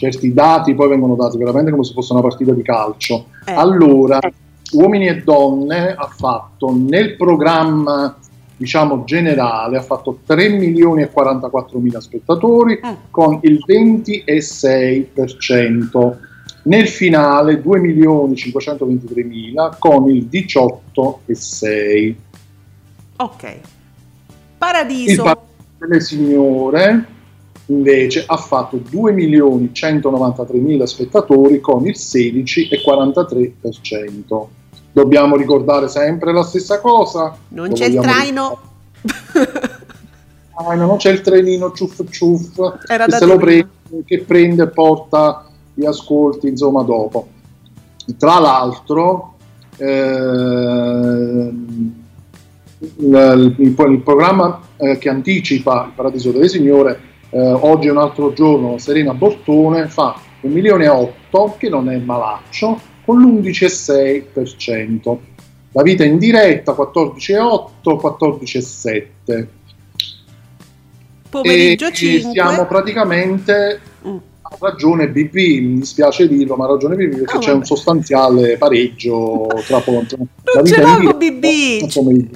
certi 0.01 0.33
dati 0.33 0.73
poi 0.73 0.89
vengono 0.89 1.13
dati 1.13 1.37
veramente 1.37 1.69
come 1.69 1.83
se 1.83 1.93
fosse 1.93 2.13
una 2.13 2.23
partita 2.23 2.53
di 2.53 2.63
calcio. 2.63 3.25
Eh. 3.45 3.53
Allora, 3.53 4.19
Uomini 4.71 5.07
e 5.07 5.21
Donne 5.21 5.93
ha 5.93 6.07
fatto 6.07 6.75
nel 6.75 7.15
programma 7.15 8.17
diciamo 8.57 9.03
generale 9.05 9.77
ha 9.77 9.81
fatto 9.81 10.19
3 10.23 10.49
milioni 10.49 11.01
e 11.01 11.09
44 11.09 11.79
mila 11.79 11.99
spettatori 11.99 12.75
eh. 12.75 12.95
con 13.09 13.39
il 13.41 13.57
26%. 13.67 16.29
Nel 16.63 16.87
finale 16.87 17.59
2 17.61 17.79
milioni 17.79 18.35
523 18.35 19.23
mila 19.23 19.75
con 19.79 20.07
il 20.09 20.27
18,6. 20.31 22.15
Ok. 23.17 23.57
Paradiso. 24.57 25.11
Il 25.11 25.17
Paradiso 25.17 25.49
delle 25.79 26.01
Signore 26.01 27.05
invece 27.67 28.23
ha 28.27 28.37
fatto 28.37 28.77
2.193.000 28.77 30.83
spettatori 30.83 31.59
con 31.59 31.85
il 31.87 31.95
16,43%. 31.97 34.45
Dobbiamo 34.91 35.35
ricordare 35.37 35.87
sempre 35.87 36.33
la 36.33 36.43
stessa 36.43 36.81
cosa? 36.81 37.35
Non 37.49 37.67
Lo 37.69 37.73
c'è 37.73 37.85
il 37.85 37.99
traino. 37.99 38.59
ah, 40.55 40.75
non 40.75 40.97
c'è 40.97 41.11
il 41.11 41.21
trenino 41.21 41.71
ciuff 41.71 42.01
ciuff 42.09 42.59
Era 42.87 43.05
che 43.05 43.11
se 43.13 43.25
lo 43.25 43.37
prende, 43.37 43.69
che 44.05 44.19
prende 44.19 44.63
e 44.63 44.67
porta 44.67 45.45
gli 45.81 45.85
ascolti 45.85 46.47
insomma 46.47 46.83
dopo. 46.83 47.27
Tra 48.17 48.39
l'altro 48.39 49.33
eh, 49.77 49.85
il, 52.77 53.55
il, 53.57 53.75
il, 53.75 54.01
programma 54.03 54.61
eh, 54.77 54.97
che 54.97 55.09
anticipa 55.09 55.85
il 55.85 55.93
Paradiso 55.95 56.31
delle 56.31 56.49
Signore 56.49 57.09
eh, 57.29 57.39
oggi 57.39 57.87
è 57.87 57.91
un 57.91 57.97
altro 57.97 58.33
giorno, 58.33 58.77
Serena 58.77 59.13
Bortone 59.13 59.87
fa 59.87 60.19
un 60.41 60.51
milione 60.51 60.83
e 60.85 60.89
8 60.89 61.55
che 61.57 61.69
non 61.69 61.89
è 61.89 61.97
malaccio, 61.97 62.79
con 63.05 63.21
l'11,6%. 63.21 65.17
La 65.71 65.81
vita 65.83 66.03
in 66.03 66.17
diretta 66.17 66.73
14,8, 66.73 67.69
14,7. 67.83 69.47
Pomeriggio 71.29 71.87
e 71.87 71.93
5. 71.93 72.31
siamo 72.31 72.65
praticamente 72.65 73.79
mm. 74.05 74.17
Ragione 74.59 75.09
BP, 75.09 75.35
mi 75.35 75.79
dispiace 75.79 76.27
dirlo, 76.27 76.55
ma 76.55 76.67
ragione 76.67 76.95
BP 76.95 77.17
perché 77.17 77.35
oh, 77.35 77.39
c'è 77.39 77.45
vabbè. 77.47 77.57
un 77.57 77.65
sostanziale 77.65 78.57
pareggio 78.57 79.47
tra 79.65 79.79
Ponte. 79.79 80.17
Non 80.17 80.65
ce 80.65 80.81
l'ho 80.81 81.11
con 81.11 81.17
BB! 81.17 82.29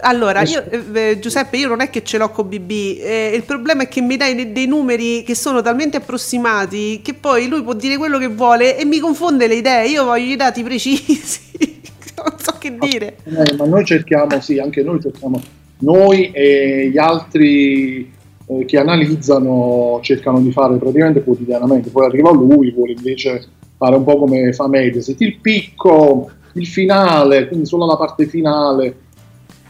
Allora, 0.00 0.42
io, 0.42 0.64
eh, 0.94 1.18
Giuseppe, 1.20 1.56
io 1.58 1.68
non 1.68 1.80
è 1.80 1.90
che 1.90 2.02
ce 2.02 2.18
l'ho 2.18 2.30
con 2.30 2.48
BB, 2.48 2.70
eh, 2.70 3.32
il 3.36 3.44
problema 3.44 3.84
è 3.84 3.88
che 3.88 4.00
mi 4.00 4.16
dai 4.16 4.34
dei, 4.34 4.50
dei, 4.50 4.66
numeri 4.66 5.22
che 5.22 5.36
sono 5.36 5.62
talmente 5.62 5.98
approssimati 5.98 7.00
che 7.02 7.14
poi 7.14 7.46
lui 7.46 7.62
può 7.62 7.72
dire 7.72 7.96
quello 7.96 8.18
che 8.18 8.26
vuole 8.26 8.76
e 8.76 8.84
mi 8.84 8.98
confonde 8.98 9.46
le 9.46 9.54
idee, 9.54 9.88
io 9.88 10.04
voglio 10.04 10.32
i 10.32 10.36
dati 10.36 10.64
precisi, 10.64 11.40
non 12.18 12.34
so 12.36 12.56
che 12.58 12.76
dire. 12.76 13.18
Eh, 13.24 13.54
ma 13.54 13.64
noi 13.66 13.84
cerchiamo, 13.84 14.40
sì, 14.40 14.58
anche 14.58 14.82
noi 14.82 15.00
cerchiamo, 15.00 15.40
noi 15.78 16.32
e 16.32 16.88
gli 16.90 16.98
altri 16.98 18.12
eh, 18.46 18.64
che 18.64 18.78
analizzano 18.78 19.98
cercano 20.02 20.40
di 20.40 20.52
fare 20.52 20.76
praticamente 20.76 21.24
quotidianamente, 21.24 21.90
poi 21.90 22.06
arriva 22.06 22.30
lui, 22.30 22.70
vuole 22.70 22.92
invece 22.92 23.44
fare 23.76 23.96
un 23.96 24.04
po' 24.04 24.18
come 24.18 24.52
fa 24.52 24.68
Mediaset, 24.68 25.20
il 25.20 25.38
picco, 25.40 26.30
il 26.54 26.66
finale, 26.66 27.48
quindi 27.48 27.66
solo 27.66 27.86
la 27.86 27.96
parte 27.96 28.26
finale 28.26 29.04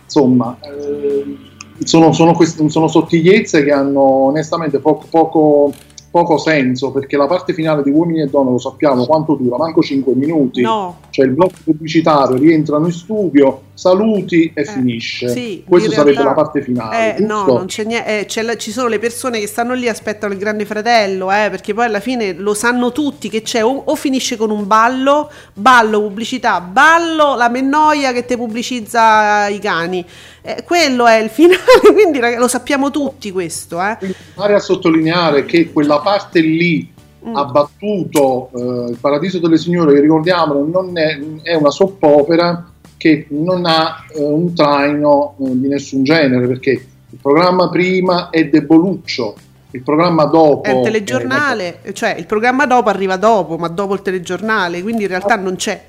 insomma, 0.06 0.56
eh, 0.60 1.36
sono, 1.84 2.12
sono, 2.12 2.32
queste, 2.32 2.68
sono, 2.68 2.88
sottigliezze 2.88 3.62
che 3.62 3.72
hanno 3.72 4.00
onestamente 4.00 4.78
poco, 4.78 5.06
poco, 5.10 5.72
poco, 6.10 6.38
senso 6.38 6.90
perché 6.90 7.16
la 7.16 7.26
parte 7.26 7.52
finale 7.52 7.82
di 7.82 7.90
Uomini 7.90 8.22
e 8.22 8.26
Donne 8.26 8.52
lo 8.52 8.58
sappiamo 8.58 9.04
quanto 9.04 9.34
dura, 9.34 9.58
manco 9.58 9.82
5 9.82 10.14
minuti. 10.14 10.62
No. 10.62 11.00
Cioè 11.10 11.26
il 11.26 11.32
blocco 11.32 11.56
pubblicitario, 11.64 12.36
rientrano 12.36 12.86
in 12.86 12.92
studio, 12.92 13.60
saluti 13.76 14.50
e 14.54 14.62
eh, 14.62 14.64
finisce. 14.64 15.28
Sì, 15.28 15.62
Questa 15.66 15.92
sarebbe 15.92 16.22
la 16.22 16.32
parte 16.32 16.62
finale. 16.62 17.16
Eh, 17.16 17.20
no, 17.22 17.44
non 17.44 17.66
c'è 17.66 17.84
niente. 17.84 18.26
Eh, 18.26 18.42
la, 18.42 18.56
ci 18.56 18.72
sono 18.72 18.88
le 18.88 18.98
persone 18.98 19.38
che 19.38 19.46
stanno 19.46 19.74
lì, 19.74 19.88
aspettano 19.88 20.32
il 20.32 20.38
grande 20.38 20.64
fratello, 20.64 21.30
eh, 21.30 21.48
perché 21.50 21.74
poi 21.74 21.84
alla 21.84 22.00
fine 22.00 22.32
lo 22.32 22.54
sanno 22.54 22.90
tutti 22.90 23.28
che 23.28 23.42
c'è 23.42 23.62
o, 23.62 23.82
o, 23.84 23.94
finisce 23.94 24.36
con 24.36 24.50
un 24.50 24.66
ballo, 24.66 25.30
ballo, 25.52 26.00
pubblicità, 26.00 26.60
ballo, 26.60 27.36
la 27.36 27.48
mennoia 27.48 28.12
che 28.12 28.24
te 28.24 28.36
pubblicizza 28.36 29.48
i 29.48 29.58
cani. 29.58 30.04
Eh, 30.40 30.62
quello 30.64 31.06
è 31.06 31.18
il 31.18 31.28
finale, 31.30 31.92
quindi 31.92 32.18
lo 32.36 32.48
sappiamo 32.48 32.90
tutti 32.90 33.30
questo. 33.30 33.80
Eh. 33.80 33.98
Fare 34.34 34.54
a 34.54 34.58
sottolineare 34.58 35.44
che 35.44 35.70
quella 35.70 36.00
parte 36.00 36.40
lì 36.40 36.90
mm. 37.26 37.36
ha 37.36 37.44
battuto 37.44 38.48
eh, 38.54 38.90
il 38.90 38.96
Paradiso 38.98 39.38
delle 39.38 39.58
Signore, 39.58 39.92
che 39.92 40.00
ricordiamolo, 40.00 40.66
non 40.66 40.96
è, 40.96 41.18
è 41.42 41.54
una 41.54 41.70
soppopera 41.70 42.70
che 42.96 43.26
non 43.30 43.64
ha 43.66 44.04
eh, 44.14 44.22
un 44.22 44.54
traino 44.54 45.34
eh, 45.40 45.58
di 45.58 45.68
nessun 45.68 46.02
genere, 46.02 46.46
perché 46.46 46.70
il 46.70 47.18
programma 47.20 47.68
prima 47.68 48.30
è 48.30 48.48
deboluccio, 48.48 49.34
il 49.70 49.82
programma 49.82 50.24
dopo 50.24 50.62
è 50.62 50.74
il 50.74 50.82
telegiornale, 50.82 51.82
è... 51.82 51.92
cioè 51.92 52.14
il 52.18 52.26
programma 52.26 52.66
dopo 52.66 52.88
arriva 52.88 53.16
dopo, 53.16 53.56
ma 53.56 53.68
dopo 53.68 53.94
il 53.94 54.02
telegiornale, 54.02 54.82
quindi 54.82 55.02
in 55.02 55.08
realtà 55.08 55.36
non 55.36 55.56
c'è. 55.56 55.84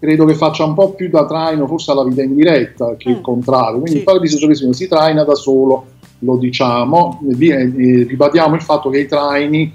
Credo 0.00 0.24
che 0.26 0.34
faccia 0.34 0.64
un 0.64 0.74
po' 0.74 0.92
più 0.94 1.08
da 1.08 1.26
traino 1.26 1.66
forse 1.66 1.90
alla 1.90 2.04
vita 2.04 2.22
in 2.22 2.34
diretta 2.34 2.94
che 2.96 3.10
mm. 3.10 3.12
il 3.14 3.20
contrario, 3.20 3.80
quindi 3.80 3.90
sì. 3.90 3.96
il 3.98 4.04
Paradiso 4.04 4.36
Televisione 4.36 4.72
si 4.72 4.88
traina 4.88 5.24
da 5.24 5.34
solo, 5.34 5.86
lo 6.20 6.36
diciamo, 6.36 7.20
e 7.28 8.04
ribadiamo 8.08 8.54
il 8.54 8.62
fatto 8.62 8.90
che 8.90 9.00
i 9.00 9.08
traini 9.08 9.72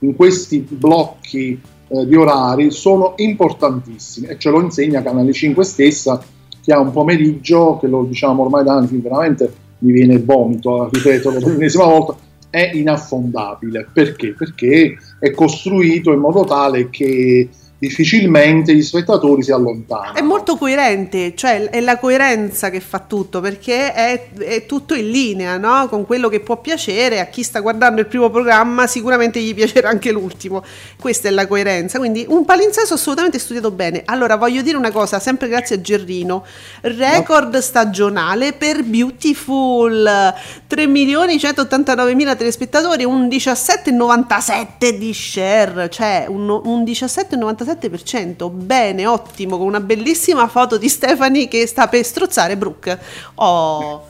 in 0.00 0.16
questi 0.16 0.66
blocchi 0.68 1.60
eh, 1.92 2.06
di 2.06 2.16
orari 2.16 2.70
sono 2.70 3.12
importantissimi 3.16 4.28
e 4.28 4.38
ce 4.38 4.50
lo 4.50 4.60
insegna 4.60 5.02
Canale 5.02 5.32
5 5.32 5.62
stessa 5.64 6.22
che 6.62 6.72
ha 6.72 6.78
un 6.78 6.92
pomeriggio 6.92 7.76
che 7.78 7.88
lo 7.88 8.04
diciamo 8.04 8.44
ormai 8.44 8.64
da 8.64 8.74
anni, 8.74 8.98
veramente 8.98 9.52
mi 9.78 9.92
viene 9.92 10.14
il 10.14 10.24
vomito, 10.24 10.88
ripeto 10.90 11.32
per 11.32 11.42
l'ennesima 11.42 11.84
volta, 11.84 12.16
è 12.48 12.70
inaffondabile. 12.72 13.88
Perché? 13.92 14.34
Perché 14.36 14.96
è 15.18 15.30
costruito 15.32 16.12
in 16.12 16.20
modo 16.20 16.44
tale 16.44 16.88
che 16.88 17.48
difficilmente 17.82 18.72
gli 18.76 18.82
spettatori 18.82 19.42
si 19.42 19.50
allontanano. 19.50 20.14
È 20.14 20.20
molto 20.20 20.56
coerente, 20.56 21.34
cioè 21.34 21.68
è 21.68 21.80
la 21.80 21.98
coerenza 21.98 22.70
che 22.70 22.78
fa 22.78 23.00
tutto, 23.00 23.40
perché 23.40 23.92
è, 23.92 24.28
è, 24.38 24.66
tutto 24.66 24.94
in 24.94 25.10
linea 25.10 25.56
no? 25.56 25.88
con 25.88 26.06
quello 26.06 26.28
che 26.28 26.38
può 26.38 26.60
piacere 26.60 27.18
a 27.18 27.24
chi 27.24 27.42
sta 27.42 27.58
guardando 27.58 28.00
il 28.00 28.06
primo 28.06 28.30
programma, 28.30 28.86
sicuramente 28.86 29.40
gli 29.40 29.52
piacerà 29.52 29.88
anche 29.88 30.12
l'ultimo. 30.12 30.62
Questa 30.96 31.26
è 31.26 31.32
la 31.32 31.48
coerenza, 31.48 31.98
quindi 31.98 32.24
un 32.28 32.44
palinsesto 32.44 32.94
assolutamente 32.94 33.40
studiato 33.40 33.72
bene. 33.72 34.02
Allora 34.04 34.36
voglio 34.36 34.62
dire 34.62 34.76
una 34.76 34.92
cosa, 34.92 35.18
sempre 35.18 35.48
grazie 35.48 35.74
a 35.74 35.80
Gerrino, 35.80 36.44
record 36.82 37.58
stagionale 37.58 38.52
per 38.52 38.84
Beautiful, 38.84 40.32
3 40.68 40.86
milioni 40.86 41.36
189 41.36 42.14
mila 42.14 42.36
telespettatori, 42.36 43.02
un 43.02 43.26
17,97 43.26 44.96
di 44.96 45.12
share, 45.12 45.90
cioè 45.90 46.26
un, 46.28 46.48
un 46.48 46.84
17,97 46.84 47.71
7%, 47.72 48.50
bene, 48.50 49.06
ottimo, 49.06 49.58
con 49.58 49.66
una 49.66 49.80
bellissima 49.80 50.46
foto 50.48 50.78
di 50.78 50.88
Stephanie 50.88 51.48
che 51.48 51.66
sta 51.66 51.88
per 51.88 52.04
strozzare 52.04 52.56
Brooke. 52.56 52.98
Oh, 53.36 54.06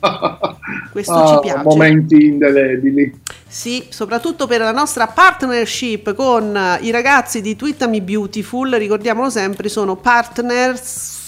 questo 0.90 1.12
ah, 1.12 1.26
ci 1.26 1.38
piace. 1.42 1.62
Momenti 1.62 2.24
indelebili. 2.26 3.20
Sì, 3.46 3.86
soprattutto 3.90 4.46
per 4.46 4.60
la 4.60 4.72
nostra 4.72 5.06
partnership 5.06 6.14
con 6.14 6.78
i 6.80 6.90
ragazzi 6.90 7.40
di 7.40 7.54
Twittami 7.54 8.00
Beautiful, 8.00 8.70
ricordiamolo 8.70 9.30
sempre, 9.30 9.68
sono 9.68 9.96
partners 9.96 11.20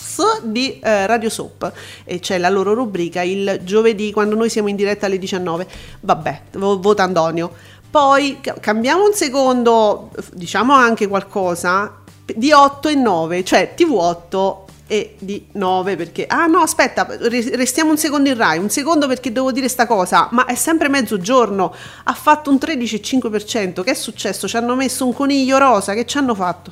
di 0.43 0.79
eh, 0.79 1.07
Radio 1.07 1.29
Soap 1.29 1.73
e 2.05 2.21
c'è 2.21 2.39
la 2.39 2.49
loro 2.49 2.73
rubrica 2.73 3.23
il 3.23 3.61
giovedì 3.65 4.13
quando 4.13 4.37
noi 4.37 4.49
siamo 4.49 4.69
in 4.69 4.77
diretta 4.77 5.07
alle 5.07 5.19
19. 5.19 5.67
Vabbè, 6.01 6.41
vota 6.53 7.03
Antonio. 7.03 7.53
Poi 7.95 8.41
cambiamo 8.59 9.05
un 9.05 9.13
secondo, 9.13 10.11
diciamo 10.33 10.73
anche 10.73 11.07
qualcosa 11.07 11.99
di 12.35 12.51
8 12.51 12.89
e 12.89 12.95
9, 12.97 13.45
cioè 13.45 13.73
TV8 13.77 14.55
e 14.89 15.15
di 15.21 15.47
9 15.53 15.95
perché 15.95 16.27
ah 16.27 16.47
no 16.47 16.59
aspetta 16.59 17.07
restiamo 17.21 17.91
un 17.91 17.97
secondo 17.97 18.29
in 18.29 18.37
Rai 18.37 18.59
un 18.59 18.69
secondo 18.69 19.07
perché 19.07 19.33
devo 19.33 19.51
dire 19.51 19.69
sta 19.69 19.87
cosa 19.87 20.29
ma 20.33 20.45
è 20.45 20.57
sempre 20.57 20.91
mezzogiorno 20.91 21.73
ha 22.05 22.13
fatto 22.13 22.51
un 22.51 22.57
13,5% 22.57 23.83
che 23.83 23.93
è 23.93 23.95
successo 23.95 24.47
ci 24.47 24.59
hanno 24.59 24.75
messo 24.75 25.07
un 25.07 25.15
coniglio 25.15 25.57
rosa 25.57 25.95
che 25.95 26.05
ci 26.05 26.19
hanno 26.19 26.35
fatto 26.35 26.71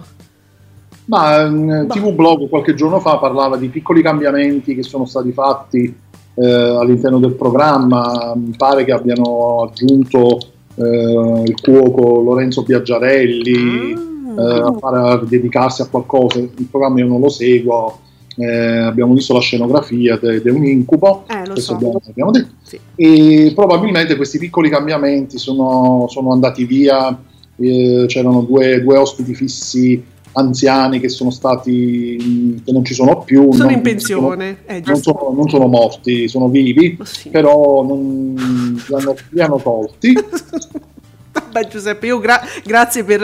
ma 1.07 1.49
boh. 1.49 1.87
TV 1.87 2.13
Blog 2.13 2.51
qualche 2.51 2.75
giorno 2.75 3.01
fa 3.01 3.17
parlava 3.17 3.57
di 3.57 3.69
piccoli 3.69 4.03
cambiamenti 4.03 4.75
che 4.75 4.83
sono 4.83 5.07
stati 5.07 5.33
fatti 5.33 5.97
eh, 6.35 6.47
all'interno 6.47 7.19
del 7.19 7.33
programma 7.33 8.35
mi 8.37 8.55
pare 8.59 8.85
che 8.85 8.93
abbiano 8.93 9.63
aggiunto 9.63 10.52
eh, 10.75 11.43
il 11.47 11.61
cuoco 11.61 12.21
Lorenzo 12.21 12.63
Biaggiarelli 12.63 13.95
ah. 14.37 14.43
eh, 14.43 14.81
a, 14.81 15.25
dedicarsi 15.27 15.83
a 15.83 15.87
qualcosa. 15.87 16.39
Il 16.39 16.69
programma 16.71 17.01
io 17.01 17.07
non 17.07 17.21
lo 17.21 17.29
seguo, 17.29 17.99
eh, 18.37 18.79
abbiamo 18.79 19.15
visto 19.15 19.35
la 19.35 19.41
scenografia 19.41 20.19
ed 20.21 20.47
è 20.47 20.51
un 20.51 20.65
incubo, 20.65 21.25
eh, 21.29 21.61
so. 21.61 21.75
abbiamo, 21.75 22.01
abbiamo, 22.07 22.31
detto. 22.31 22.53
Sì. 22.63 22.79
E 22.95 23.53
probabilmente 23.55 24.17
questi 24.17 24.39
piccoli 24.39 24.71
cambiamenti 24.71 25.39
sono, 25.39 26.07
sono 26.09 26.33
andati 26.33 26.65
via, 26.65 27.17
eh, 27.57 28.05
c'erano 28.07 28.43
due, 28.43 28.81
due 28.81 28.97
ospiti 28.97 29.35
fissi 29.35 30.03
anziani 30.33 31.01
che 31.01 31.09
sono 31.09 31.31
stati 31.31 32.61
che 32.65 32.73
non 32.73 32.85
ci 32.85 32.95
sono 32.95 33.23
più 33.23 33.53
sono 33.53 33.65
non, 33.65 33.75
in 33.75 33.83
pensione 33.83 34.59
sono, 34.67 34.79
eh, 34.79 34.83
non, 34.85 34.97
sono, 34.97 35.33
non, 35.35 35.49
sono, 35.49 35.67
morti 35.67 36.29
sono 36.29 36.49
vivi 36.49 36.97
oh, 36.99 37.05
sì. 37.05 37.29
però 37.29 37.83
non, 37.85 38.35
li, 38.35 38.95
hanno, 38.95 39.15
li 39.31 39.41
hanno 39.41 39.57
tolti 39.57 40.15
Vabbè 41.33 41.67
Giuseppe, 41.67 42.07
io 42.07 42.19
gra- 42.19 42.43
grazie 42.63 43.05
per 43.05 43.21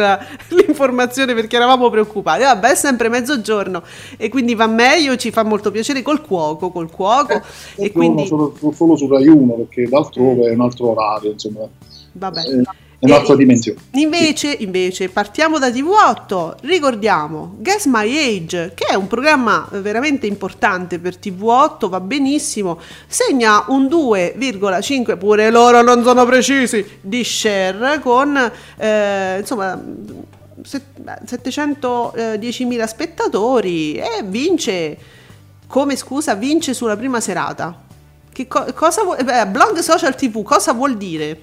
l'informazione 0.49 1.35
perché 1.35 1.57
eravamo 1.57 1.90
preoccupati. 1.90 2.42
Vabbè, 2.42 2.71
è 2.71 2.75
sempre 2.75 3.09
mezzogiorno 3.09 3.83
e 4.16 4.29
quindi 4.31 4.55
va 4.55 4.66
meglio, 4.66 5.16
ci 5.16 5.31
fa 5.31 5.42
molto 5.42 5.71
piacere 5.71 6.03
col 6.03 6.23
cuoco, 6.23 6.71
col 6.71 6.90
cuoco. 6.90 7.35
Eh, 7.77 7.87
e 7.87 7.92
quindi... 7.92 8.27
solo, 8.27 8.55
solo 8.73 8.97
su 8.97 9.09
Rai 9.09 9.29
1 9.29 9.53
perché 9.55 9.88
d'altrove 9.88 10.47
eh. 10.47 10.51
è 10.51 10.55
un 10.55 10.61
altro 10.62 10.90
orario, 10.90 11.33
insomma. 11.33 11.68
Vabbè. 12.12 12.40
Eh, 12.40 12.62
un'altra 13.00 13.34
dimensione. 13.37 13.78
Invece, 13.92 14.56
invece, 14.58 15.08
partiamo 15.08 15.58
da 15.58 15.68
TV8, 15.68 16.56
ricordiamo 16.62 17.54
Guess 17.58 17.84
My 17.87 18.16
Age, 18.16 18.72
che 18.74 18.87
è 18.87 18.94
un 18.94 19.06
programma 19.06 19.68
veramente 19.72 20.26
importante 20.26 20.98
per 20.98 21.16
TV8, 21.16 21.88
va 21.88 22.00
benissimo, 22.00 22.80
segna 23.06 23.66
un 23.68 23.84
2,5, 23.84 25.16
pure 25.16 25.48
loro 25.50 25.80
non 25.82 26.02
sono 26.02 26.24
precisi, 26.24 26.84
di 27.00 27.22
share 27.22 28.00
con, 28.00 28.37
eh, 28.76 29.37
insomma, 29.38 29.80
710.000 30.61 32.87
spettatori 32.87 33.94
e 33.94 34.24
vince, 34.24 34.98
come 35.66 35.96
scusa, 35.96 36.34
vince 36.34 36.74
sulla 36.74 36.96
prima 36.96 37.20
serata. 37.20 37.87
Che 38.32 38.48
co- 38.48 38.72
cosa 38.74 39.04
vuol, 39.04 39.18
eh, 39.18 39.46
blog 39.46 39.78
social 39.78 40.16
TV, 40.16 40.42
cosa 40.42 40.72
vuol 40.72 40.96
dire? 40.96 41.42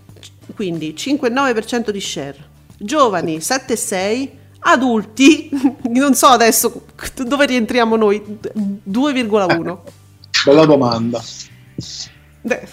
quindi 0.56 0.96
5,9% 0.98 1.92
di 1.92 2.02
share. 2.02 2.38
Giovani 2.80 3.38
7,6% 3.38 4.46
adulti, 4.60 5.50
non 5.90 6.14
so 6.14 6.28
adesso 6.28 6.84
dove 7.24 7.46
rientriamo 7.46 7.96
noi, 7.96 8.22
2,1. 8.90 9.78
Bella 10.46 10.66
domanda. 10.66 11.22
Beh, 12.42 12.68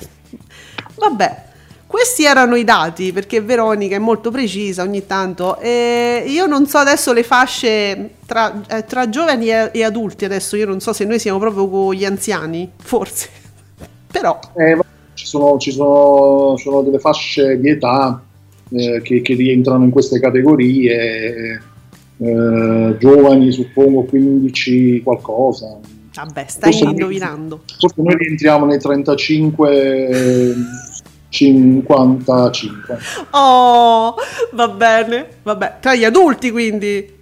vabbè, 0.95 1.45
questi 1.87 2.25
erano 2.25 2.57
i 2.57 2.65
dati 2.65 3.13
perché 3.13 3.41
Veronica 3.41 3.95
è 3.97 4.01
molto 4.01 4.31
precisa 4.31 4.83
ogni 4.83 5.07
tanto. 5.07 5.59
E 5.59 6.25
io 6.27 6.47
non 6.47 6.67
so 6.67 6.79
adesso 6.79 7.13
le 7.13 7.23
fasce 7.23 8.15
tra, 8.27 8.63
eh, 8.69 8.85
tra 8.85 9.09
giovani 9.09 9.49
e, 9.49 9.71
e, 9.73 9.85
adulti 9.85 10.25
adesso. 10.25 10.57
Io 10.57 10.67
non 10.67 10.81
so 10.81 10.93
se 10.93 11.05
noi 11.05 11.19
siamo 11.19 11.39
proprio 11.39 11.69
con 11.69 11.95
gli 11.95 12.05
anziani 12.05 12.71
forse. 12.77 13.29
Però 14.11 14.39
eh, 14.57 14.79
sono, 15.15 15.57
ci 15.59 15.71
sono, 15.73 16.57
sono 16.57 16.83
delle 16.83 16.99
fasce 16.99 17.61
di 17.61 17.71
età 17.71 18.23
eh, 18.71 19.01
che, 19.03 19.23
che, 19.23 19.35
rientrano 19.35 19.85
in 19.85 19.91
queste 19.91 20.19
categorie, 20.19 21.63
eh, 22.19 22.97
giovani 22.99 23.53
suppongo 23.53 24.05
15 24.05 25.03
qualcosa. 25.03 25.79
Vabbè, 26.15 26.45
stai 26.49 26.73
forse 26.73 26.89
indovinando. 26.89 27.63
Forse 27.79 28.01
noi 28.03 28.17
rientriamo 28.17 28.67
nei 28.67 28.79
35 28.79 30.55
55. 31.35 32.99
Oh, 33.31 34.15
va 34.53 34.69
bene, 34.69 35.27
vabbè, 35.43 35.79
tra 35.81 35.97
gli 35.97 36.05
adulti 36.05 36.53
quindi. 36.53 37.13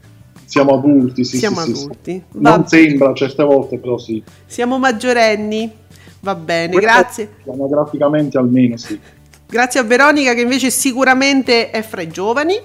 Siamo 0.44 0.74
adulti, 0.74 1.24
sì. 1.24 1.38
Siamo 1.38 1.60
sì, 1.60 1.70
adulti. 1.70 2.22
Sì. 2.30 2.38
Non 2.38 2.66
sembra 2.66 3.14
certe 3.14 3.42
volte, 3.42 3.78
però 3.78 3.96
sì. 3.96 4.22
Siamo 4.44 4.78
maggiorenni. 4.78 5.80
Va 6.20 6.34
bene, 6.34 6.74
Questo 6.74 6.90
grazie. 6.90 7.34
Anagraficamente 7.50 8.36
almeno 8.36 8.76
sì. 8.76 9.00
Grazie 9.48 9.80
a 9.80 9.82
Veronica 9.82 10.34
che 10.34 10.42
invece 10.42 10.70
sicuramente 10.70 11.70
è 11.70 11.82
fra 11.82 12.02
i 12.02 12.08
giovani. 12.08 12.60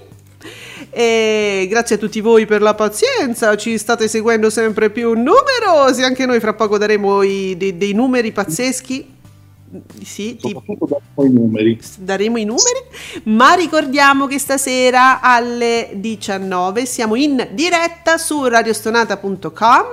E 0.90 1.66
grazie 1.68 1.96
a 1.96 1.98
tutti 1.98 2.20
voi 2.20 2.46
per 2.46 2.62
la 2.62 2.74
pazienza, 2.74 3.56
ci 3.56 3.76
state 3.78 4.08
seguendo 4.08 4.50
sempre 4.50 4.90
più 4.90 5.12
numerosi, 5.12 6.02
anche 6.02 6.26
noi 6.26 6.40
fra 6.40 6.54
poco 6.54 6.78
daremo 6.78 7.22
i, 7.22 7.56
dei, 7.56 7.76
dei 7.76 7.92
numeri 7.92 8.32
pazzeschi 8.32 9.16
sì, 10.02 10.38
soprattutto 10.40 10.86
daremo 10.86 11.28
i 11.28 11.32
numeri. 11.32 11.80
Daremo 11.98 12.38
i 12.38 12.44
numeri, 12.44 12.80
ma 13.24 13.52
ricordiamo 13.52 14.26
che 14.26 14.38
stasera 14.38 15.20
alle 15.20 15.90
19 15.92 16.86
siamo 16.86 17.16
in 17.16 17.48
diretta 17.52 18.16
su 18.16 18.44
radiostonata.com. 18.44 19.86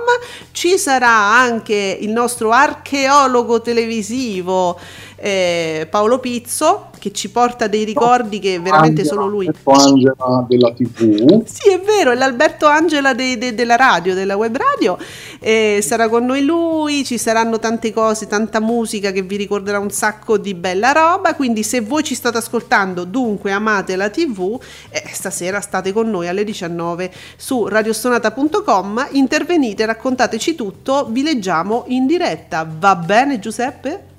Ci 0.52 0.78
sarà 0.78 1.10
anche 1.10 1.98
il 2.00 2.10
nostro 2.10 2.52
archeologo 2.52 3.60
televisivo 3.60 4.78
eh, 5.16 5.86
Paolo 5.90 6.20
Pizzo 6.20 6.90
che 7.06 7.12
ci 7.12 7.30
porta 7.30 7.68
dei 7.68 7.84
ricordi 7.84 8.40
che 8.40 8.58
veramente 8.58 9.02
Angela, 9.02 9.20
solo 9.20 9.26
lui. 9.28 9.50
Angela 9.64 10.44
della 10.48 10.72
TV. 10.72 11.44
Sì, 11.44 11.70
è 11.70 11.80
vero, 11.80 12.10
è 12.10 12.16
l'Alberto 12.16 12.66
Angela 12.66 13.14
de, 13.14 13.38
de, 13.38 13.54
della 13.54 13.76
radio, 13.76 14.12
della 14.14 14.34
web 14.34 14.56
radio. 14.56 14.98
Eh, 15.38 15.78
sarà 15.82 16.08
con 16.08 16.24
noi 16.24 16.44
lui, 16.44 17.04
ci 17.04 17.16
saranno 17.16 17.60
tante 17.60 17.92
cose, 17.92 18.26
tanta 18.26 18.58
musica 18.58 19.12
che 19.12 19.22
vi 19.22 19.36
ricorderà 19.36 19.78
un 19.78 19.90
sacco 19.90 20.36
di 20.36 20.54
bella 20.54 20.90
roba. 20.90 21.34
Quindi, 21.36 21.62
se 21.62 21.80
voi 21.80 22.02
ci 22.02 22.16
state 22.16 22.38
ascoltando, 22.38 23.04
dunque 23.04 23.52
amate 23.52 23.94
la 23.94 24.10
TV, 24.10 24.58
eh, 24.90 25.04
stasera 25.12 25.60
state 25.60 25.92
con 25.92 26.10
noi 26.10 26.26
alle 26.26 26.42
19 26.42 27.12
su 27.36 27.68
radiostonata.com. 27.68 29.08
Intervenite, 29.12 29.86
raccontateci 29.86 30.56
tutto, 30.56 31.06
vi 31.08 31.22
leggiamo 31.22 31.84
in 31.88 32.06
diretta. 32.06 32.68
Va 32.78 32.96
bene, 32.96 33.38
Giuseppe? 33.38 34.14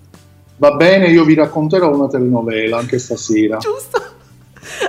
Va 0.60 0.72
bene, 0.72 1.08
io 1.10 1.24
vi 1.24 1.36
racconterò 1.36 1.94
una 1.96 2.08
telenovela 2.08 2.80
anche 2.80 2.98
stasera. 2.98 3.58
Giusto. 3.58 4.02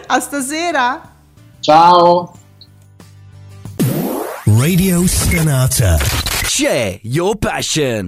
A 0.06 0.18
stasera. 0.18 1.12
Ciao. 1.60 2.32
Radio 4.44 5.06
Scanata. 5.06 5.98
Share 6.44 7.00
your 7.02 7.36
passion. 7.36 7.96